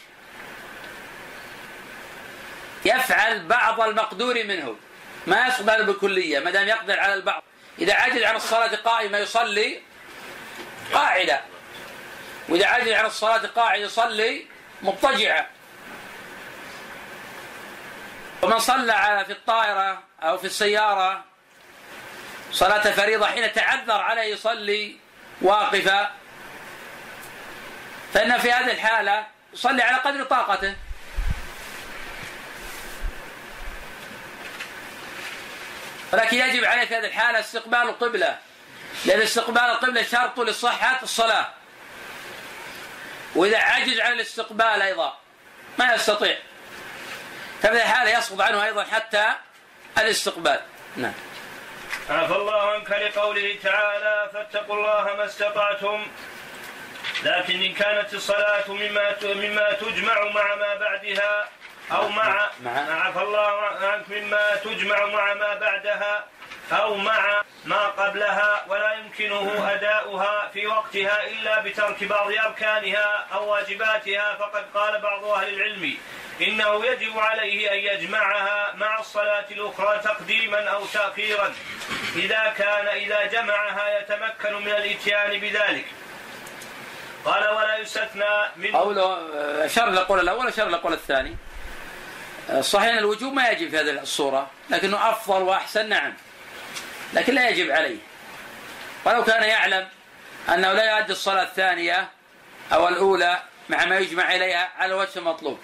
[2.85, 4.75] يفعل بعض المقدور منه.
[5.27, 7.43] ما يقدر بالكلية ما دام يقدر على البعض.
[7.79, 9.81] إذا عجز عن الصلاة قائمة يصلي
[10.93, 11.41] قاعدة.
[12.49, 14.45] وإذا عجز عن الصلاة قاعد يصلي
[14.81, 15.45] مضطجعا
[18.41, 21.23] ومن صلى في الطائرة أو في السيارة
[22.51, 24.97] صلاة فريضة حين تعذر عليه يصلي
[25.41, 26.11] واقفا
[28.13, 30.75] فإن في هذه الحالة يصلي على قدر طاقته.
[36.15, 38.37] ولكن يجب عليه في هذه الحالة استقبال القبلة.
[39.05, 41.47] لأن استقبال القبلة شرط لصحة الصلاة.
[43.35, 45.17] وإذا عجز عن الاستقبال أيضا
[45.79, 46.37] ما يستطيع.
[47.61, 49.27] ففي الحالة يسقط عنه أيضا حتى
[49.97, 50.59] الاستقبال.
[50.95, 51.13] نعم.
[52.09, 56.07] عفى الله عنك لقوله تعالى فاتقوا الله ما استطعتم.
[57.23, 61.49] لكن إن كانت الصلاة مما مما تجمع مع ما بعدها
[61.91, 62.49] أو مع
[63.05, 66.23] عفى الله عنك مما تجمع مع ما بعدها
[66.71, 74.35] أو مع ما قبلها ولا يمكنه أداؤها في وقتها إلا بترك بعض أركانها أو واجباتها.
[74.39, 75.97] فقد قال بعض أهل العلم
[76.41, 81.53] إنه يجب عليه أن يجمعها مع الصلاة الأخرى تقديما أو تأخيرا
[82.15, 85.85] إذا كان إذا جمعها يتمكن من الإتيان بذلك.
[87.25, 89.17] قال ولا يستثنى من قوله
[89.65, 91.37] أشار للقول الأول أشار للقول الثاني.
[92.61, 96.13] صحيح أن الوجوب ما يجب في هذه الصورة لكنه أفضل وأحسن نعم.
[97.13, 97.97] لكن لا يجب عليه.
[99.05, 99.87] ولو كان يعلم
[100.49, 102.09] أنه لا يؤدي الصلاة الثانية
[102.73, 105.59] أو الأولى مع ما يجمع إليها على وجه المطلوب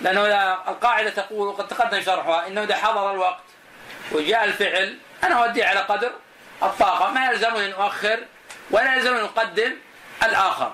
[0.00, 0.26] لأنه
[0.68, 3.42] القاعدة تقول وقد تقدم شرحها أنه إذا حضر الوقت
[4.12, 6.12] وجاء الفعل أنا أوديه على قدر
[6.62, 7.10] الطاقة.
[7.10, 8.18] ما يلزمني أن أؤخر
[8.70, 9.76] ولا يلزمني أن أقدم
[10.22, 10.72] الآخر.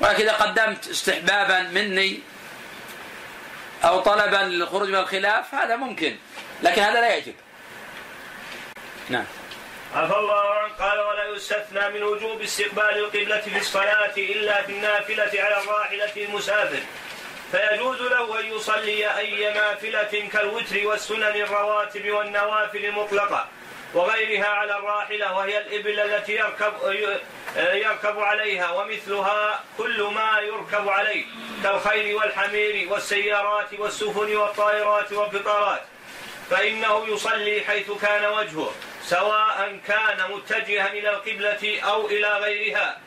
[0.00, 2.20] ولكن إذا قدمت استحبابا مني
[3.84, 6.16] أو طلبا للخروج من الخلاف هذا ممكن
[6.62, 7.34] لكن هذا لا يجب.
[9.08, 9.24] نعم.
[9.94, 15.42] عفى الله عنه قال ولا يستثنى من وجوب استقبال القبلة في الصلاة إلا في النافلة
[15.42, 16.80] على الراحلة المسافر.
[17.52, 23.48] فيجوز له أن يصلي أي نافلة كالوتر والسنن الرواتب والنوافل المطلقة
[23.94, 26.72] وغيرها على الراحلة وهي الإبل التي يركب
[27.56, 31.24] يركب عليها ومثلها كل ما يركب عليه
[31.62, 35.82] كالخيل والحمير والسيارات والسفن والطائرات والقطارات.
[36.50, 38.72] فإنه يصلي حيث كان وجهه
[39.04, 42.98] سواء كان متجها إلى القبلة أو إلى غيرها.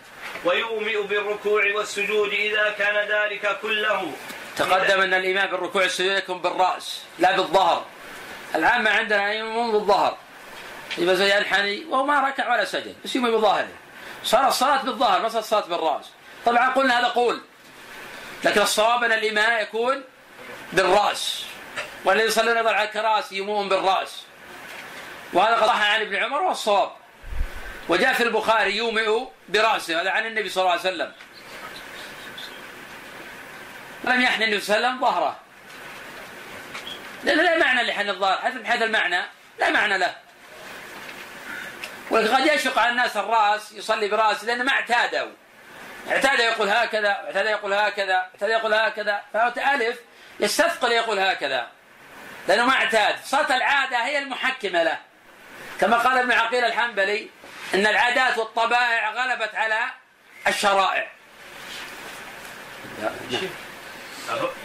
[0.45, 4.12] ويومئ بالركوع والسجود إذا كان ذلك كله.
[4.58, 7.86] تقدم أن الإمام بالركوع والسجود يكون بالرأس لا بالظهر.
[8.56, 10.17] العامة عندنا يؤمنون بالظهر
[10.98, 13.68] يبقى زي الحني وهو ما ركع ولا سجد بس يومي بظاهره.
[14.24, 16.06] صار الصلاة بالظهر ما صار الصلاة بالرأس.
[16.46, 17.42] طبعا قلنا هذا قول
[18.44, 20.04] لكن الصواب أن الإمام يكون
[20.74, 21.46] بالرأس.
[22.06, 24.24] والذي يصلون على الكراسي يمون بالرأس.
[25.34, 26.92] وهذا قد صح عن ابن عمر والصواب
[27.90, 31.12] وجاء في البخاري يومئ برأسه هذا عن النبي صلى الله عليه وسلم.
[34.04, 35.40] ولم يحن النبي صلى الله عليه وسلم ظهره
[37.24, 39.22] لا معنى لحن الظهر حتى بهذا المعنى
[39.60, 40.27] لا معنى له.
[42.10, 45.32] ولكن قد يشق على الناس الرأس يصلي براسه لأنه ما اعتادوا.
[46.12, 49.22] اعتاد يقول هكذا اعتاد يقول هكذا اعتاد يقول هكذا.
[49.34, 50.00] فهو ألف
[50.39, 51.68] يستثقل يقول هكذا.
[52.47, 53.16] لأنه ما اعتاد.
[53.24, 54.97] صارت العادة هي المحكمة له.
[55.82, 57.30] كما قال ابن عقيل الحنبلي
[57.74, 59.80] أن العادات والطبائع غلبت على
[60.47, 61.08] الشرائع.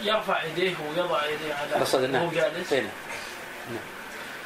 [0.01, 1.85] يرفع يديه ويضع يديه على
[2.17, 2.73] وهو جالس.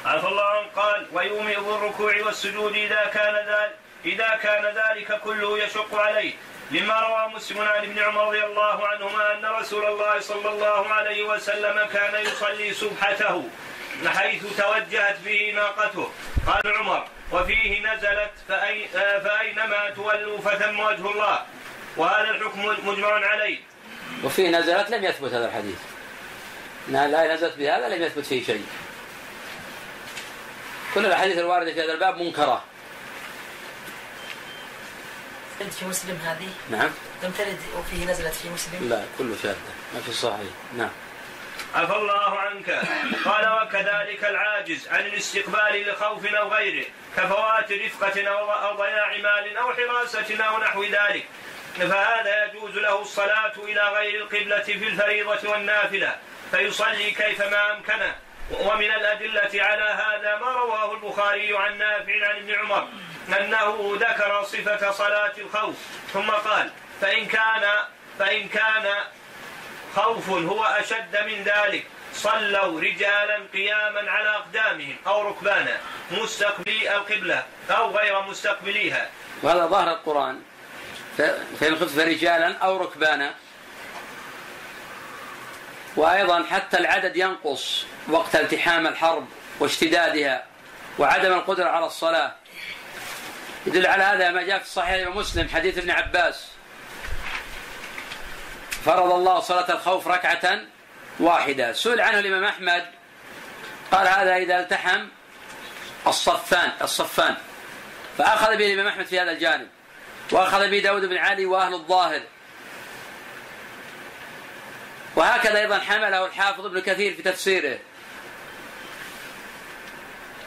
[0.04, 3.74] عفى الله عنه قال ويومئ بالركوع والسجود إذا كان ذلك
[4.04, 6.32] إذا كان ذلك كله يشق عليه.
[6.70, 11.24] لما روى مسلم عن ابن عمر رضي الله عنهما أن رسول الله صلى الله عليه
[11.24, 13.44] وسلم كان يصلي سبحته
[14.06, 16.12] حيث توجهت به ناقته.
[16.46, 18.88] قال عمر وفيه نزلت فأي
[19.24, 21.38] فأينما تولوا فثم وجه الله
[21.96, 23.58] وهذا الحكم مجمع عليه.
[24.24, 25.78] وفيه نزلت لم يثبت هذا الحديث.
[26.88, 28.66] لا نزلت بهذا لم يثبت فيه شيء.
[30.98, 32.64] كل الأحاديث الواردة في هذا الباب منكرة.
[35.58, 36.90] ترد في مسلم هذه؟ نعم.
[37.22, 39.56] لم ترد وفيه نزلت في مسلم؟ لا كله شاذة
[39.94, 40.52] ما في صحيح.
[40.76, 40.90] نعم.
[41.74, 42.70] عفى الله عنك.
[43.24, 46.86] قال وكذلك العاجز عن الاستقبال لخوف أو غيره
[47.16, 51.24] كفوات رفقة أو ضياع مال أو حراسة أو نحو ذلك.
[51.78, 56.16] فهذا يجوز له الصلاة إلى غير القبلة في الفريضة والنافلة
[56.50, 58.14] فيصلي كيفما أمكنه.
[58.50, 62.88] ومن الأدلة على هذا ما رواه البخاري عن نافع عن ابن عمر
[63.40, 65.74] أنه ذكر صفة صلاة الخوف
[66.12, 66.70] ثم قال
[67.00, 67.64] فإن كان
[68.18, 68.94] فإن كان
[69.94, 75.76] خوف هو أشد من ذلك صلوا رجالا قياما على أقدامهم أو ركبانا
[76.10, 79.10] مستقبلي القبلة أو غير مستقبليها.
[79.42, 80.42] وهذا ظاهر القرآن.
[81.60, 83.34] فإن خفت رجالا أو ركبانا
[85.98, 89.28] وأيضا حتى العدد ينقص وقت التحام الحرب
[89.60, 90.44] واشتدادها
[90.98, 92.34] وعدم القدرة على الصلاة.
[93.66, 96.46] يدل على هذا ما جاء في صحيح مسلم حديث ابن عباس.
[98.84, 100.60] فرض الله صلاة الخوف ركعة
[101.20, 101.72] واحدة.
[101.72, 102.86] سئل عنه الإمام أحمد
[103.90, 105.06] قال هذا إذا التحم
[106.06, 107.34] الصفان الصفان.
[108.18, 109.68] فأخذ به الإمام أحمد في هذا الجانب.
[110.32, 112.20] وأخذ به داود بن علي وأهل الظاهر.
[115.16, 117.78] وهكذا أيضا حمله الحافظ ابن كثير في تفسيره.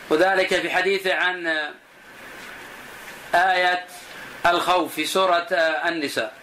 [0.09, 1.47] وذلك في حديثه عن
[3.36, 3.86] آية
[4.45, 5.47] الخوف في سورة
[5.86, 6.34] النساء.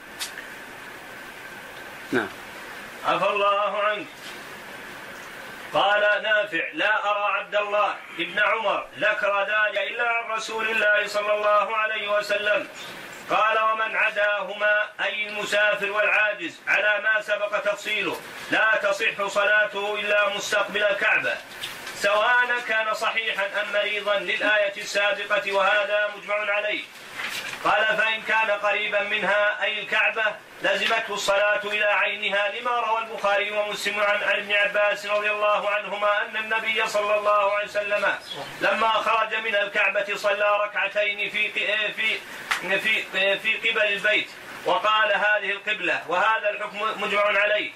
[2.13, 2.29] نعم.
[3.07, 4.07] عفى الله عنك.
[5.73, 11.35] قال نافع لا أرى عبد الله ابن عمر ذكر ذلك إلا عن رسول الله صلى
[11.35, 12.69] الله عليه وسلم.
[13.31, 18.21] قال ومن عداهما أي المسافر والعاجز على ما سبق تفصيله.
[18.51, 21.37] لا تصح صلاته إلا مستقبل الكعبة.
[21.95, 26.83] سواء كان صحيحا أم مريضا للآية السابقة وهذا مجمع عليه.
[27.65, 30.25] قال فإن كان قريبا منها أي الكعبة
[30.63, 32.49] لزمته الصلاة إلى عينها.
[32.49, 37.65] لما روى البخاري ومسلم عن ابن عباس رضي الله عنهما أن النبي صلى الله عليه
[37.65, 38.19] وسلم
[38.61, 41.53] لما خرج من الكعبة صلى ركعتين في
[41.93, 42.19] في
[42.59, 43.03] في
[43.39, 44.29] في قبل البيت
[44.67, 47.71] وقال هذه القبلة وهذا الحكم مجمع عليه.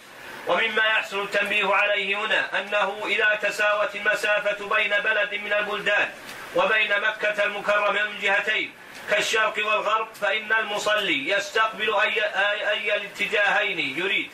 [0.47, 6.11] ومما يحسن التنبيه عليه هنا أنه إذا تساوت المسافة بين بلد من البلدان
[6.57, 8.72] وبين مكة المكرمة من جهتين
[9.11, 12.22] كالشرق والغرب فإن المصلي يستقبل أي,
[12.70, 14.30] أي, الاتجاهين يريد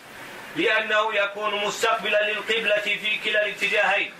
[0.56, 4.12] لأنه يكون مستقبلا للقبلة في كلا الاتجاهين.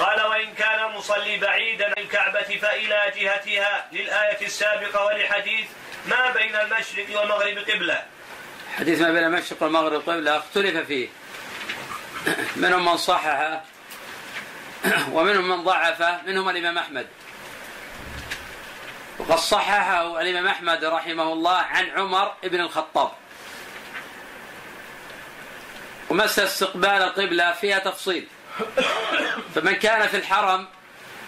[0.00, 5.66] قال وإن كان المصلي بعيدا عن الكعبة فإلى جهتها للآية السابقة ولحديث
[6.06, 8.04] ما بين المشرق والمغرب قبلة.
[8.76, 11.08] حديث ما بين المشرق والمغرب قبلة اختلف فيه.
[12.56, 13.64] منهم من صححه
[15.12, 17.06] ومنهم من ضعفه منهم الإمام أحمد.
[19.18, 23.12] وقد صححه الإمام أحمد رحمه الله عن عمر بن الخطاب.
[26.10, 28.28] ومس استقبال القبلة فيها تفصيل.
[29.54, 30.68] فمن كان في الحرم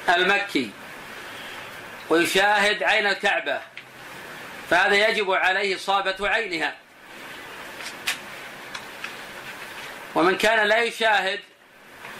[0.08, 0.70] المكي
[2.08, 3.60] ويشاهد عين الكعبة
[4.70, 6.74] فهذا يجب عليه إصابة عينها.
[10.14, 11.40] ومن كان لا يشاهد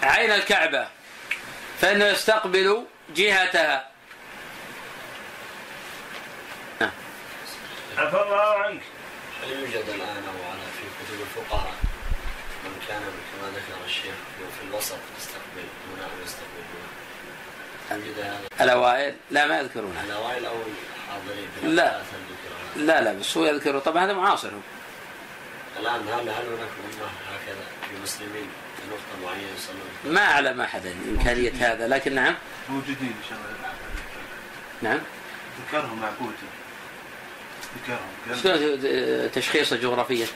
[0.03, 0.89] عين الكعبة
[1.81, 3.89] فإنه يستقبل جهتها.
[7.99, 8.83] عفى الله عنك.
[9.43, 11.75] هل يوجد الآن أو على في كتب الفقهاء
[12.89, 14.15] كان كما ذكر الشيخ
[14.59, 15.67] في الوسط يستقبل
[15.97, 16.63] هنا أو يستقبل
[18.21, 18.39] هنا.
[18.61, 20.05] الأوائل؟ لا ما يذكرونها.
[20.05, 22.03] الأوائل أو الحاضرين في لا.
[22.77, 24.49] لا لا بس هو يذكره طبعا هذا معاصر.
[24.49, 24.61] هو.
[25.81, 30.95] الآن هل هل هناك أمة هكذا في مسلمين في نقطة معينة يصلون ما أعلم أحدا
[31.09, 32.35] إمكانية هذا لكن نعم.
[32.69, 33.71] موجودين إن شاء الله.
[34.83, 35.01] نعم.
[35.69, 36.35] ذكرهم معبود
[37.83, 38.09] ذكرهم.
[38.29, 40.27] قال شلون تشخيص جغرافيا؟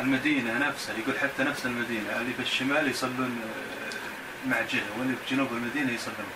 [0.00, 5.34] المدينة نفسها يقول حتى نفس المدينة اللي في الشمال يصلون آه، مع جهة واللي في
[5.34, 6.26] جنوب المدينة يصلون.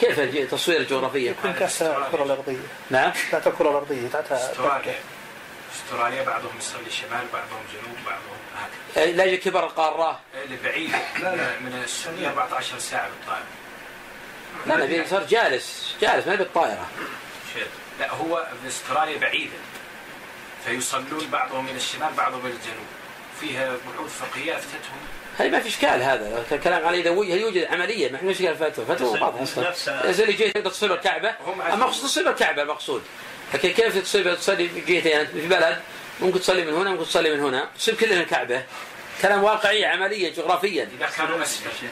[0.00, 2.56] كيف الج- تصوير جغرافيا يكون تحتها الكرة الأرضية.
[2.90, 3.10] نعم.
[3.32, 4.94] تحت الكرة الأرضية تحتها استراليا
[5.76, 8.38] استراليا بعضهم يصلي شمال بعضهم جنوب بعضهم
[8.96, 9.12] هكذا.
[9.12, 10.20] لا يجي كبر القارة.
[10.44, 10.90] اللي بعيد.
[11.60, 13.44] من السعوديه 14 ساعة بالطائرة.
[14.66, 16.86] لا نبي صار جالس جالس ما بالطائرة.
[18.00, 19.52] لا هو في استراليا بعيدة.
[20.68, 22.86] فيصلون بعضهم من الشمال بعضهم من الجنوب.
[23.40, 24.98] فيها بحوث فقهية أفتتهم.
[25.38, 26.44] هذه ما في إشكال هذا.
[26.52, 28.84] الكلام عليه إذا وجه- يوجد عملية ما إحنا إشكال فتوى.
[28.86, 29.68] فتوى واضحه أصلا.
[29.68, 30.10] نفسها.
[30.10, 31.34] إذا اللي جيت تقدر تصيب الكعبه
[31.72, 33.02] المقصود تصيب الكعبة المقصود.
[33.54, 35.78] لكن كيف تصيب تصلي في جهتين؟ في بلد
[36.20, 37.68] ممكن تصلي من هنا ممكن تصلي من هنا.
[37.78, 38.62] تصيب كلها الكعبة.
[39.22, 40.88] كلام واقعي عمليا جغرافيا.
[40.98, 41.70] إذا كانوا أسفل.
[41.80, 41.90] شيخ.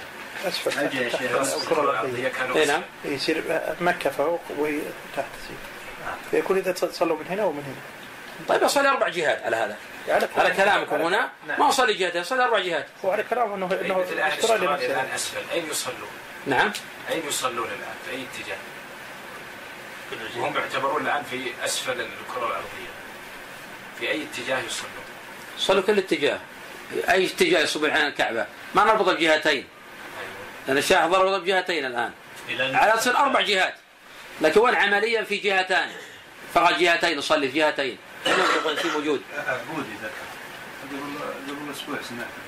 [1.63, 2.65] الكرة الأرضية كانوا.
[2.65, 2.83] نعم.
[3.05, 3.43] يصير
[3.81, 4.79] مكة فوق وهي
[5.17, 5.27] تحت.
[5.45, 7.96] تصير يكون إذا صلوا من هنا ومن هنا.
[8.49, 9.77] طيب أصلي أربع جهات على هذا.
[10.09, 11.31] يعني على كلامكم هنا.
[11.59, 12.87] ما أصلي جهتين أصلي أربع جهات.
[13.03, 14.87] وعلى كلام انه إنه أهل اشترى لنفسه.
[14.87, 15.41] الآن أسفل.
[15.53, 16.09] أين يصلون؟
[16.47, 16.73] نعم.
[17.11, 18.57] أين يصلون الآن؟ في أي اتجاه؟
[20.37, 22.93] وهم يعتبرون الآن في أسفل الكرة الأرضية.
[23.99, 24.91] في أي اتجاه يصلون؟
[25.59, 26.39] صلوا كل اتجاه.
[27.11, 28.47] أي اتجاه يصب عن الكعبة.
[28.75, 29.67] ما نربط الجهتين.
[30.69, 32.13] لأن الشيخ ضرب بجهتين الآن.
[32.75, 33.75] على تصير أربع جهات.
[34.41, 35.89] لكن وين عمليا في جهتان.
[36.55, 37.99] فقط جهتين نصلي في جهتين.
[38.27, 39.23] هنا يقول في موجود.
[39.49, 40.27] عبودي ذكر
[41.49, 42.47] قبل أسبوع سمعت في.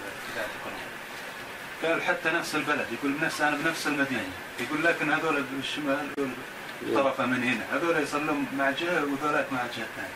[1.87, 4.31] قال حتى نفس البلد يقول بنفس أنا بنفس المدينة.
[4.61, 6.09] يقول لكن هذول بالشمال
[6.95, 7.79] طرفة من هنا.
[7.79, 10.09] هذول يصلون مع جهة وذولاك مع جهة ثانية.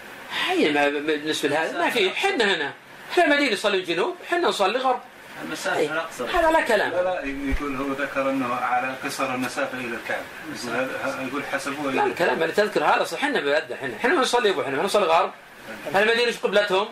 [0.46, 2.10] هي ما بالنسبة لهذا ما في.
[2.10, 2.72] حنا هنا.
[3.12, 5.00] إحنا المدينة نصلي الجنوب إحنا نصلي غرب.
[5.44, 6.90] المسافة أقصر هذا لا كلام.
[6.90, 10.24] لا لا يقول هو ذكر إنه على قصر المسافة إلى الكعبة.
[11.28, 13.24] يقول حسبوها لا الكلام اللي تذكر هذا صح.
[13.24, 15.32] إحنا بلد إحنا إحنا ما نصلي أبو إحنا ما نصلي غرب.
[15.94, 16.88] أهل المدينة إيش قبلتهم؟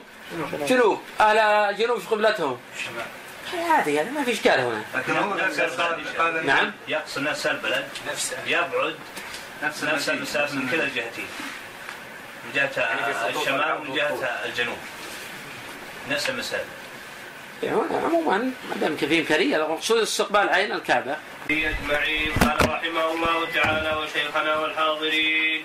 [0.69, 2.59] جنوب أهل الجنوب إيش قبلتهم؟
[3.59, 4.83] عادي هذا ما في إشكال هنا.
[4.95, 5.35] لكن هو
[6.45, 6.73] نعم.
[6.89, 7.85] يقصد نفس البلد.
[8.11, 8.95] نفس يبعد
[9.63, 11.27] نفس نفس المسافه المسافة من كلا الجهتين.
[12.45, 12.71] من جهة
[13.29, 14.79] الشمال ومن جهة الجنوب.
[16.11, 16.65] نفس المسافة.
[17.63, 19.57] يعني عموما ما دام في إمكانية.
[19.57, 21.17] المقصود استقبال عين الكعبة؟
[21.51, 25.65] أجمعين قال رحمه الله تعالى وشيخنا والحاضرين.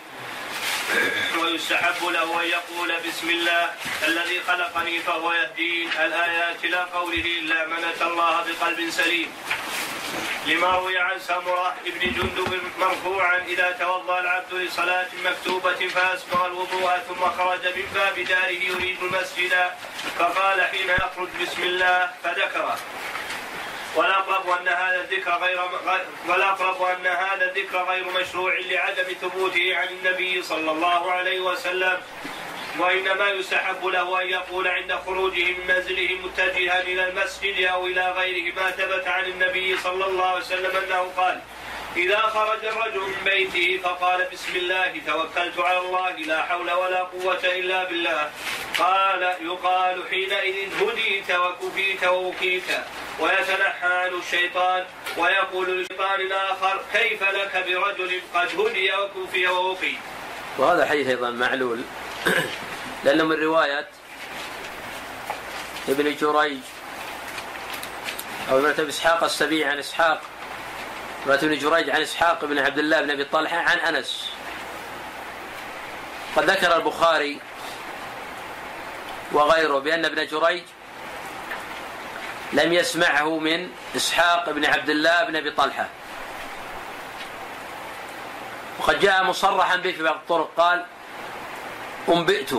[1.39, 3.69] ويستحب له أن يقول بسم الله
[4.07, 5.89] الذي خلقني فهو يهدين.
[6.05, 9.29] الآيات إلى قوله إلا من أتى الله بقلب سليم.
[10.45, 17.21] لما روي عن سمرة بن جندب مرفوعا إذا توضأ العبد لصلاة مكتوبة فأسبغ الوضوء ثم
[17.37, 19.53] خرج من باب داره يريد المسجد
[20.19, 22.77] فقال حين يخرج بسم الله فذكره.
[23.95, 25.59] والأقرب أن هذا الذكر غير
[26.27, 31.97] والأقرب أن هذا الذكر غير مشروع لعدم ثبوته عن النبي صلى الله عليه وسلم.
[32.79, 38.55] وإنما يستحب له أن يقول عند خروجه من منزله متجها إلى المسجد أو إلى غيره
[38.55, 41.41] ما ثبت عن النبي صلى الله عليه وسلم أنه قال
[41.97, 47.43] إذا خرج الرجل من بيته فقال بسم الله توكلت على الله لا حول ولا قوة
[47.43, 48.31] إلا بالله
[48.79, 52.69] قال يقال حينئذ هديت وكفيت ووكيت
[53.19, 54.85] ويتنحى عنه الشيطان
[55.17, 59.93] ويقول للشيطان الآخر كيف لك برجل قد هدي وكفي ووقي
[60.57, 61.81] وهذا حديث أيضا معلول
[63.03, 63.87] لأنه من رواية
[65.89, 66.59] ابن جريج
[68.51, 70.21] أو ابن ابي إسحاق السبيعي عن إسحاق
[71.27, 74.29] رواية ابن جريج عن إسحاق بن عبد الله بن أبي طلحة عن أنس.
[76.35, 77.39] قد ذكر البخاري
[79.31, 80.63] وغيره بأن ابن جريج
[82.53, 85.89] لم يسمعه من إسحاق بن عبد الله بن أبي طلحة.
[88.79, 90.85] وقد جاء مصرحا به في بعض الطرق قال
[92.09, 92.53] أنبئت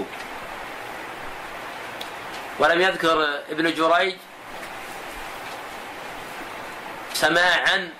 [2.58, 4.16] ولم يذكر ابن جريج
[7.12, 7.92] سماعا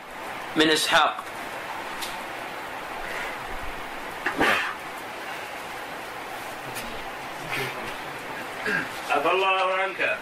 [0.57, 1.25] من إسحاق.
[9.11, 10.19] عفى الله عنك.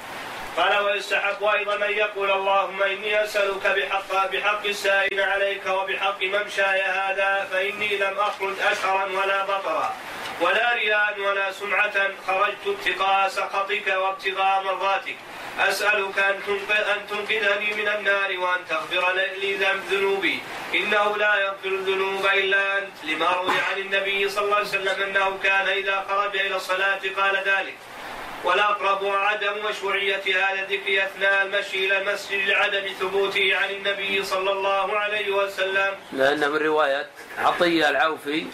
[0.56, 7.48] قال ويستحب أيضا أن يقول اللهم إني أسألك بحق بحق السائل عليك وبحق ممشاي هذا
[7.52, 9.94] فإني لم أخرج اشهرا ولا بطرا
[10.40, 15.16] ولا رياء ولا سمعة خرجت ابتغاء سخطك وابتغاء مرضاتك.
[15.60, 16.40] أسألك أن
[16.70, 19.56] أن تنقذني من النار وأن تغفر لي
[19.90, 20.38] ذنوبي.
[20.74, 23.04] إنه لا يغفر الذنوب إلا أنت.
[23.04, 27.36] لما روي عن النبي صلى الله عليه وسلم أنه كان إذا خرج إلى الصلاة قال
[27.36, 27.74] ذلك.
[28.44, 34.98] والأقرب عدم مشروعية هذا الذكر أثناء المشي إلى المسجد لعدم ثبوته عن النبي صلى الله
[34.98, 35.94] عليه وسلم.
[36.12, 37.06] لأن من رواية
[37.38, 38.46] عطية العوفي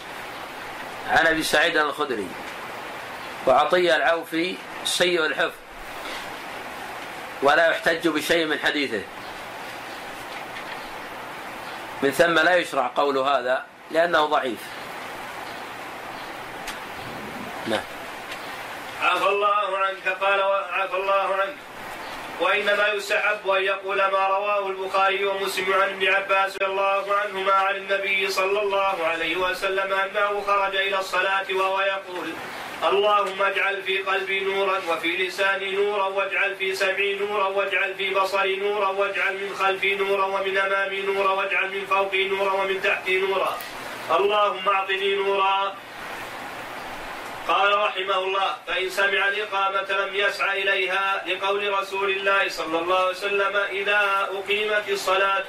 [1.09, 2.27] عن أبي سعيد الخدري
[3.47, 5.59] وعطية العوفي سيء الحفظ
[7.43, 9.01] ولا يحتج بشيء من حديثه.
[12.03, 14.59] من ثم لا يشرع قول هذا لأنه ضعيف.
[17.67, 18.00] نعم.
[19.01, 20.41] عفى الله عنك قال
[20.73, 21.55] عفى الله عنك.
[22.41, 27.75] وإنما يستحب أن يقول ما رواه البخاري ومسلم عن ابن عباس رضي الله عنهما عن
[27.75, 32.27] النبي صلى الله عليه وسلم أنه خرج إلى الصلاة وهو يقول
[32.89, 38.55] اللهم اجعل في قلبي نورا وفي لساني نورا واجعل في سمعي نورا واجعل في بصري
[38.55, 43.57] نورا واجعل من خلفي نورا ومن أمامي نورا واجعل من فوقي نورا ومن تحتي نورا.
[44.17, 45.75] اللهم اعطني نورا
[47.47, 53.09] قال رحمه الله فإن سمع الإقامة لم يسعى إليها لقول رسول الله صلى الله عليه
[53.09, 55.43] وسلم إذا أقيمت الصلاة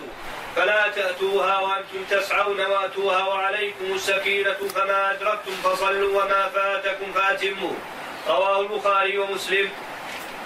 [0.56, 7.74] فلا تأتوها وأنتم تسعون وأتوها وعليكم السكينة فما أدركتم فصلوا وما فاتكم فأتموا.
[8.28, 9.70] رواه البخاري ومسلم.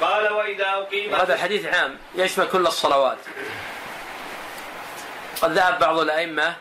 [0.00, 3.18] قال وإذا أقيمت هذا الحديث عام يشمل كل الصلوات.
[5.42, 6.54] قد ذهب بعض الأئمة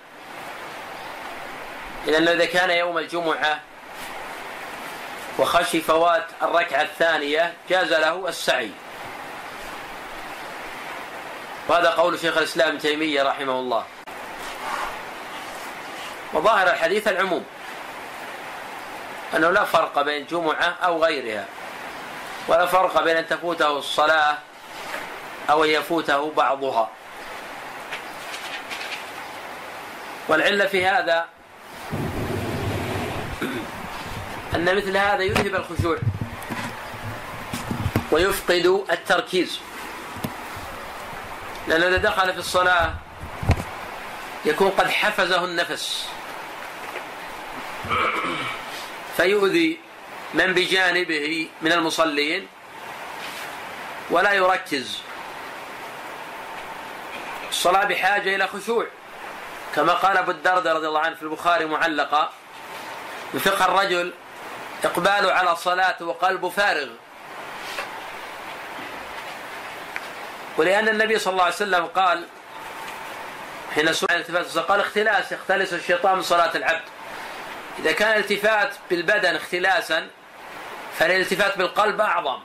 [2.07, 3.59] إلى أنه إذا كان يوم الجمعة
[5.39, 8.71] وخشي فوات الركعة الثانية جاز له السعي.
[11.67, 13.83] وهذا قول شيخ الإسلام ابن تيمية رحمه الله.
[16.33, 17.45] وظاهر الحديث العموم
[19.35, 21.45] أنه لا فرق بين جمعة أو غيرها.
[22.47, 24.37] ولا فرق بين أن تفوته الصلاة
[25.49, 26.89] أو أن يفوته بعضها.
[30.27, 31.25] والعلة في هذا
[34.55, 35.97] أن مثل هذا يذهب الخشوع
[38.11, 39.59] ويفقد التركيز.
[41.67, 42.93] لأنه إذا دخل في الصلاة
[44.45, 46.07] يكون قد حفزه النفس.
[49.17, 49.79] فيؤذي
[50.33, 52.47] من بجانبه من المصلين
[54.09, 54.97] ولا يركز.
[57.49, 58.87] الصلاة بحاجة إلى خشوع.
[59.75, 62.29] كما قال أبو الدرداء رضي الله عنه في البخاري معلقة
[63.33, 64.13] من فقه الرجل
[64.85, 66.87] إقباله على صلاته وقلبه فارغ.
[70.57, 72.27] ولأن النبي صلى الله عليه وسلم قال
[73.75, 76.83] حين سئل التفات قال اختلاس يختلس الشيطان من صلاة العبد.
[77.79, 80.07] إذا كان الالتفات بالبدن اختلاسا
[80.99, 82.39] فالالتفات بالقلب أعظم.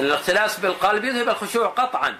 [0.00, 2.18] الاختلاس بالقلب يذهب الخشوع قطعا.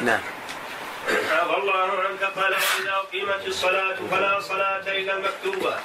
[0.00, 0.20] نعم.
[1.32, 5.76] عفى الله عنك قال إذا أقيمت الصلاة فلا صلاة إلا المكتوبة.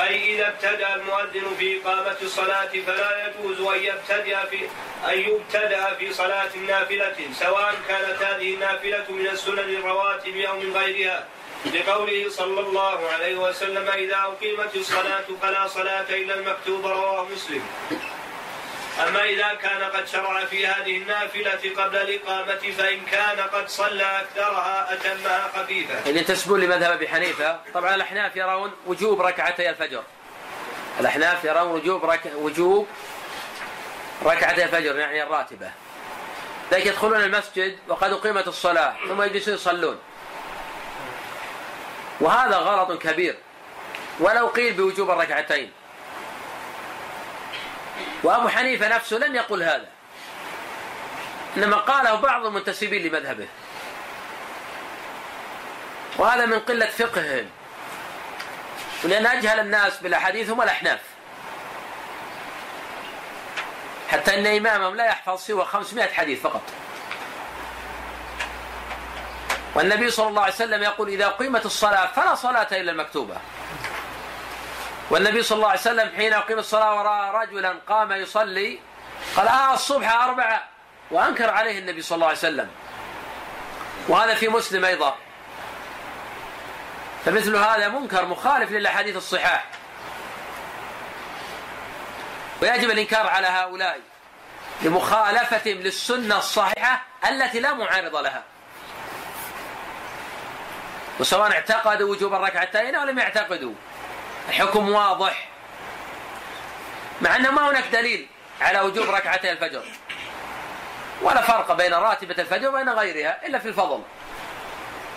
[0.00, 4.58] أي إذا ابتدأ المؤذن في إقامة الصلاة فلا يجوز أن يبتدأ في
[5.12, 11.24] أن يبتدأ في صلاة نافلة سواء كانت هذه النافلة من السنن الرواتب أو من غيرها.
[11.74, 17.62] لقوله صلى الله عليه وسلم إذا أقيمت الصلاة فلا صلاة إلا المكتوبة رواه مسلم.
[19.06, 24.92] أما إذا كان قد شرع في هذه النافلة قبل الإقامة فإن كان قد صلى أكثرها
[24.92, 26.10] أتمها خفيفة.
[26.10, 30.02] اللي تسبون لمذهب أبي حنيفة طبعا الأحناف يرون وجوب ركعتي الفجر.
[31.00, 32.32] الأحناف يرون وجوب رك...
[32.34, 32.86] وجوب
[34.24, 35.70] ركعتي الفجر يعني الراتبة.
[36.72, 39.98] لذلك يدخلون المسجد وقد أقيمت الصلاة ثم يجلسون يصلون.
[42.20, 43.38] وهذا غلط كبير.
[44.20, 45.72] ولو قيل بوجوب الركعتين.
[48.22, 49.88] وأبو حنيفة نفسه لم يقل هذا.
[51.56, 53.46] إنما قاله بعض المنتسبين لمذهبه.
[56.18, 57.46] وهذا من قلة فقههم
[59.04, 61.00] ولأن أجهل الناس بالأحاديث هم الأحناف.
[64.08, 66.62] حتى أن إمامهم لا يحفظ سوى 500 حديث فقط.
[69.74, 73.36] والنبي صلى الله عليه وسلم يقول إذا قيمت الصلاة فلا صلاة إلا المكتوبة.
[75.10, 78.78] والنبي صلى الله عليه وسلم حين أقيم الصلاة ورأى رجلا قام يصلي
[79.36, 80.68] قال آه الصبح أربعة.
[81.10, 82.70] وأنكر عليه النبي صلى الله عليه وسلم.
[84.08, 85.16] وهذا في مسلم أيضا.
[87.24, 89.64] فمثل هذا منكر مخالف للأحاديث الصحاح
[92.62, 94.00] ويجب الإنكار على هؤلاء
[94.82, 98.42] لمخالفتهم للسنة الصحيحة التي لا معارض لها.
[101.20, 103.74] وسواء اعتقدوا وجوب الركعتين أو لم يعتقدوا.
[104.48, 105.48] الحكم واضح.
[107.20, 108.28] مع أنه ما هناك دليل
[108.60, 109.84] على وجوب ركعتي الفجر.
[111.22, 114.02] ولا فرق بين راتبة الفجر وبين غيرها إلا في الفضل.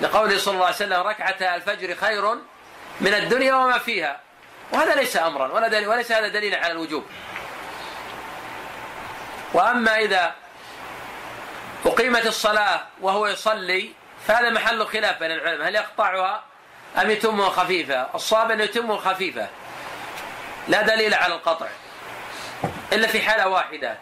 [0.01, 2.35] لقوله صلى الله عليه وسلم ركعة الفجر خير
[3.01, 4.19] من الدنيا وما فيها.
[4.71, 7.05] وهذا ليس أمرا ولا دليل وليس هذا دليل على الوجوب.
[9.53, 10.35] وأما إذا
[11.85, 13.91] أقيمت الصلاة وهو يصلي
[14.27, 15.67] فهذا محل خلاف بين العلماء.
[15.67, 16.43] هل يقطعها؟
[16.97, 19.47] أم يتمها خفيفة؟ الصواب أن يتمه خفيفة.
[20.67, 21.67] لا دليل على القطع.
[22.93, 23.97] إلا في حالة واحدة.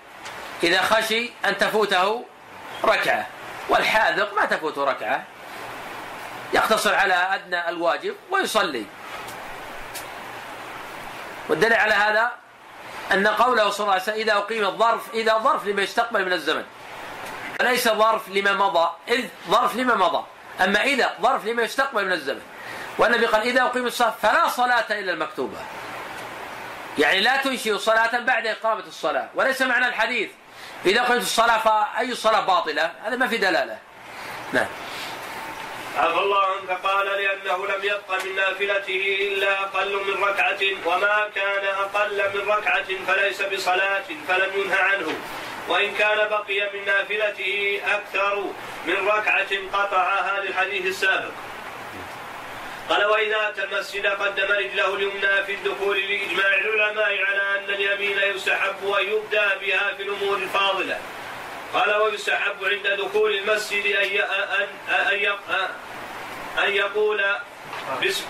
[0.63, 2.25] إذا خشي أن تفوته
[2.83, 3.27] ركعة
[3.69, 5.23] والحاذق ما تفوت ركعة.
[6.53, 8.85] يقتصر على أدنى الواجب ويصلي.
[11.49, 12.31] والدليل على هذا
[13.11, 16.63] أن قوله صلى الله عليه وسلم إذا أقيم الظرف إذا ظرف لما يستقبل من الزمن.
[17.59, 20.25] وليس ظرف لما مضى إذ ظرف لما مضى.
[20.61, 22.41] أما إذا ظرف لما يستقبل من الزمن.
[22.99, 25.57] والنبي قال إذا أقيم الصلاة فلا صلاة إلا المكتوبة.
[26.97, 30.29] يعني لا تنشئ صلاة بعد إقامة الصلاة وليس معنى الحديث.
[30.85, 33.77] إذا قمت الصلاة فأي صلاة باطلة؟ هذا ما في دلالة.
[34.53, 34.67] نعم.
[35.97, 41.65] عفى الله عنك قال لأنه لم يبق من نافلته إلا أقل من ركعة وما كان
[41.65, 45.13] أقل من ركعة فليس بصلاة فلم ينه عنه.
[45.67, 48.43] وإن كان بقي من نافلته أكثر
[48.87, 51.31] من ركعة قطعها للحديث السابق.
[52.89, 58.89] قال وإذا أتى المسجد قدم رجله اليمنى في الدخول لإجماع العلماء على أن اليمين يستحب
[58.99, 60.99] أن يبدأ بها في الأمور الفاضلة.
[61.73, 64.21] قال ويستحب عند دخول المسجد أن
[64.59, 65.37] أن أن
[66.63, 67.25] أن يقول
[68.05, 68.25] بسم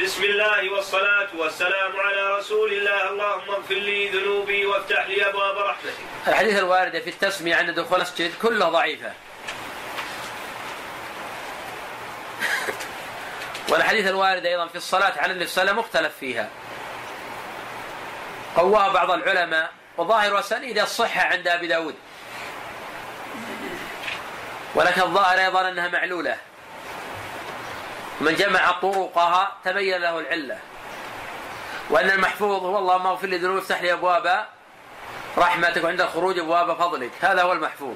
[0.00, 3.10] بسم الله والصلاة والسلام على رسول الله.
[3.10, 5.94] اللهم اغفر لي ذنوبي وافتح لي أبواب رحمتك.
[6.28, 9.12] الحديث الواردة في التسمية عند دخول المسجد كلها ضعيفة.
[13.70, 16.48] والحديث الواردة أيضا في الصلاة على النبي صلى الله عليه وسلم مختلف فيها.
[18.56, 21.94] قواها بعض العلماء وظاهر وسنيد الصحة عند أبي داود.
[24.74, 26.36] ولكن الظاهر أيضا أنها معلولة.
[28.20, 30.58] من جمع طرقها تبين له العلة.
[31.90, 34.46] وأن المحفوظ هو اللهم اغفر لي ذنوبي افتح لي أبواب
[35.38, 37.10] رحمتك وعند الخروج أبواب فضلك.
[37.20, 37.94] هذا هو المحفوظ.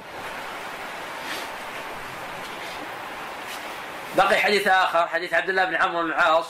[4.16, 6.46] بقي حديث آخر حديث عبد الله بن عمرو بن العاص.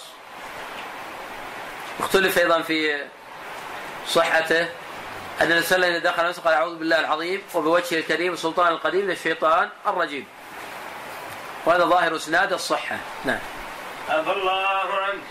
[2.01, 3.05] اختلف أيضا في
[4.09, 4.63] صحته.
[5.41, 8.73] أن النبي صلى الله عليه وسلم دخل المسجد قال أعوذ بالله العظيم وبوجهه الكريم السلطان
[8.73, 10.27] القديم من الشيطان الرجيم.
[11.67, 12.97] وهذا ظاهر إسناد الصحة.
[13.25, 13.39] نعم.
[14.09, 14.67] عفى الله
[15.03, 15.23] عنك.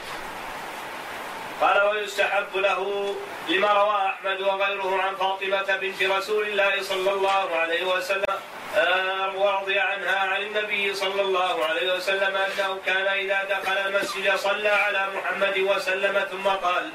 [1.62, 3.16] قال ويستحب له
[3.50, 8.36] لما روى أحمد وغيره عن فاطمة بنت رسول الله صلى الله عليه وسلم
[8.76, 14.70] آه، ورضي عنها عن النبي صلى الله عليه وسلم أنه كان إذا دخل المسجد صلى
[14.70, 16.90] على محمد وسلم ثم قال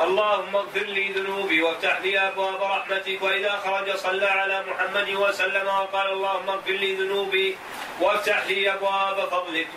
[0.00, 3.22] اللهم اغفر لي ذنوبي وافتح لي أبواب رحمتك.
[3.22, 7.56] وإذا خرج صلى على محمد وسلم وقال اللهم اغفر لي ذنوبي
[8.00, 9.68] وافتح لي أبواب فضلك.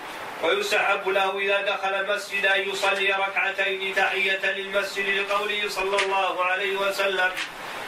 [0.43, 7.31] ويستحب له إذا دخل المسجد أن يصلي ركعتين تحية للمسجد لقوله صلى الله عليه وسلم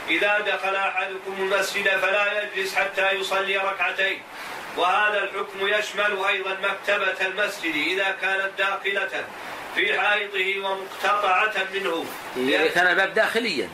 [0.10, 4.22] إذا دخل أحدكم المسجد فلا يجلس حتى يصلي ركعتين.
[4.78, 9.26] وهذا الحكم يشمل أيضا مكتبة المسجد إذا كانت داخلة
[9.76, 12.06] في حائطه ومقتطعة منه.
[12.38, 13.70] إذا كان الباب داخليا.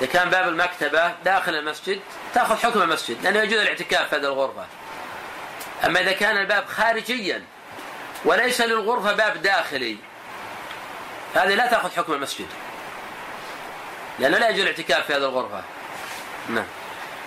[0.00, 2.00] إذا كان باب المكتبة داخل المسجد
[2.34, 4.66] تأخذ حكم المسجد لأنه يجوز الاعتكاف في هذه الغرفة.
[5.84, 7.42] أما إذا كان الباب خارجيا
[8.26, 9.96] وليس للغرفة باب داخلي.
[11.34, 12.46] هذه لا تأخذ حكم المسجد.
[14.18, 15.62] لأنه لا يجوز الاعتكاف في هذه الغرفة.
[16.48, 16.66] نعم.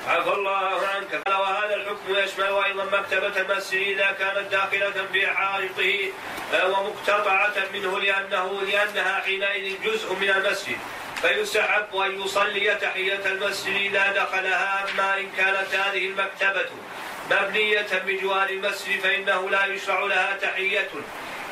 [0.07, 1.15] عفى الله عنك.
[1.27, 6.11] قال وهذا الحكم يشمل أيضا مكتبة المسجد اذا كانت داخلة في حائطه
[6.53, 10.77] آه، ومقتطعة منه لأنه لأنها حينئذ جزء من المسجد.
[11.21, 16.65] فيستحب أن يصلي تحية المسجد إذا دخلها أما إن كانت هذه المكتبة.
[17.32, 20.89] مبنية بجوار المسجد فإنه لا يشرع لها تحية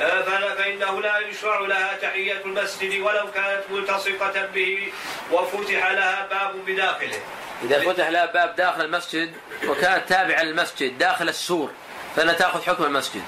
[0.02, 0.22] آه،
[0.56, 4.92] فإنه لا يشرع لها تحية المسجد ولو كانت ملتصقة به
[5.32, 7.20] وفتح لها باب بداخله.
[7.64, 9.34] إذا فتح لها باب داخل المسجد
[9.68, 11.72] وكانت تابعة للمسجد داخل السور
[12.16, 13.24] فإنها تأخذ حكم المسجد.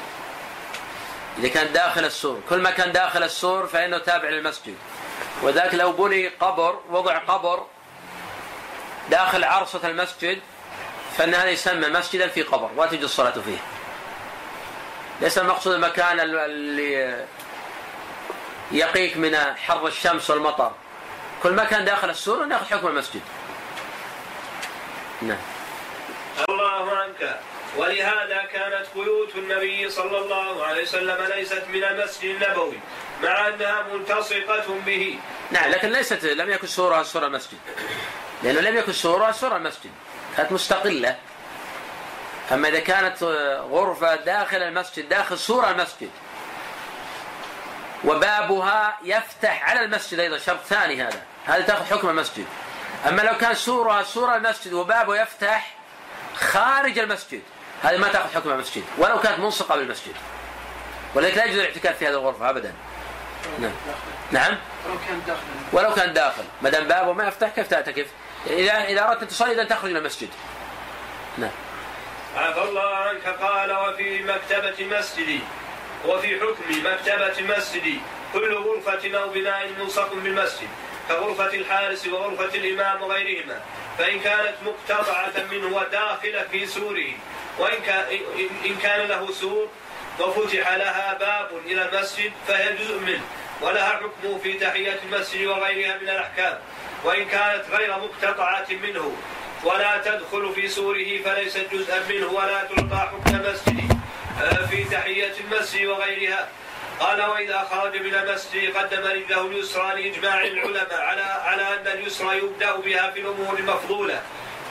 [1.37, 4.75] إذا كان داخل السور كل ما كان داخل السور فإنه تابع للمسجد.
[5.41, 7.65] وذاك لو بني قبر وضع قبر
[9.09, 10.39] داخل عرصة المسجد
[11.19, 13.57] فإن هذا يسمى مسجدا في قبر ولا تجوز الصلاة فيه.
[15.21, 17.25] ليس المقصود المكان اللي
[18.71, 20.71] يقيك من حر الشمس والمطر.
[21.43, 23.21] كل ما كان داخل السور ناخذ حكم المسجد.
[25.21, 25.37] نعم.
[26.49, 27.39] الله عنك.
[27.77, 32.79] ولهذا كانت بيوت النبي صلى الله عليه وسلم ليست من المسجد النبوي
[33.23, 35.19] مع أنها ملتصقة به.
[35.51, 37.57] نعم لكن ليست لم يكن سورها سور المسجد.
[38.43, 39.91] لأنه لم يكن سورها سور المسجد.
[40.39, 41.15] كانت مستقلة.
[42.51, 43.23] أما إذا كانت
[43.71, 46.09] غرفة داخل المسجد داخل سور المسجد.
[48.05, 51.21] وبابها يفتح على المسجد أيضا شرط ثاني هذا.
[51.45, 52.45] هذا تأخذ حكم المسجد.
[53.07, 55.75] أما لو كان سورها سور المسجد وبابه يفتح
[56.35, 57.41] خارج المسجد
[57.83, 58.83] هذه ما تأخذ حكم المسجد.
[58.97, 60.15] ولو كانت ملصقة بالمسجد.
[61.15, 62.73] ولذلك لا يجوز الاعتكاف في هذه الغرفة أبدا.
[63.59, 63.71] نعم.
[64.31, 65.41] نعم لو كان داخل.
[65.73, 66.43] ولو كان داخل.
[66.61, 68.07] ما دام بابه ما يفتح كيف تعتكف؟
[68.47, 70.29] إذا إذا أردت أن تصلي اذا تخرج من المسجد.
[71.37, 71.51] نعم.
[72.35, 75.39] عفى الله عنك قال وفي مكتبة مسجدي
[76.05, 77.99] وفي حكم مكتبة مسجدي
[78.33, 80.67] كل غرفة أو بناء ملصق بالمسجد
[81.07, 83.61] كغرفة الحارس وغرفة الإمام وغيرهما
[83.97, 87.11] فإن كانت مقتطعة منه وداخلة في سوره
[87.59, 88.05] وإن كان
[88.65, 89.69] إن كان له سور
[90.19, 93.21] وفتح لها باب إلى المسجد فهي جزء منه
[93.61, 96.59] ولها حكمه في تحية المسجد وغيرها من الأحكام.
[97.03, 99.11] وإن كانت غير مقتطعة منه
[99.63, 103.95] ولا تدخل في سوره فليست جزءا منه ولا تعطى حكم مسجده
[104.41, 106.47] آه، في تحية المسجد وغيرها.
[106.99, 112.75] قال وإذا خرج من المسجد قدم رجله اليسرى لإجماع العلماء على على أن اليسرى يبدأ
[112.75, 114.21] بها في الأمور المفضولة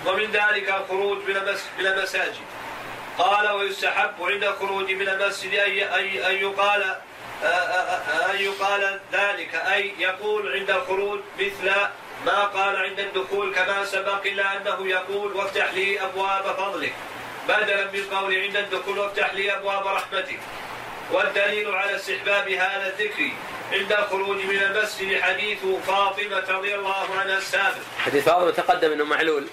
[0.06, 2.40] ومن ذلك الخروج من المس- من المساجد.
[3.18, 5.54] قال ويستحب عند الخروج من المسجد
[6.28, 6.96] أن يقال
[7.42, 11.70] أن يقال ذلك أي يقول عند الخروج مثل
[12.26, 16.94] ما قال عند الدخول كما سبق إلا أنه يقول وافتح لي أبواب فضلك.
[17.48, 20.38] بدلا من قول عند الدخول وافتح لي أبواب رحمتك.
[21.12, 23.30] والدليل على استحباب هذا الذكر
[23.72, 27.82] عند الخروج من المسجد حديث فاطمة رضي الله عنها السابق.
[27.98, 29.46] حديث فاطمة تقدم إنه معلول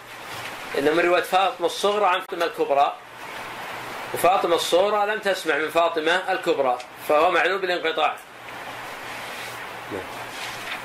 [0.77, 2.95] إنه من رواية فاطمة الصغرى عن فاطمة الكبرى.
[4.16, 8.16] وفاطمة الصغرى لم تسمع من فاطمة الكبرى فهو معلول بالانقطاع.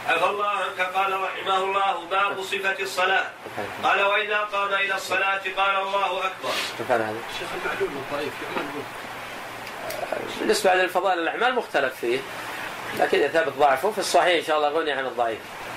[0.08, 3.26] عفى الله عنك قال رحمه الله باب صفة الصلاة.
[3.84, 6.50] قال وإذا قام إلى الصلاة قال الله أكبر.
[6.78, 8.32] شيخ المعلول الضعيف
[10.40, 12.18] بالنسبة للفضائل الأعمال مختلف فيه
[12.98, 15.38] لكن إذا ثبت ضعفه في الصحيح إن شاء الله غني عن الضعيف.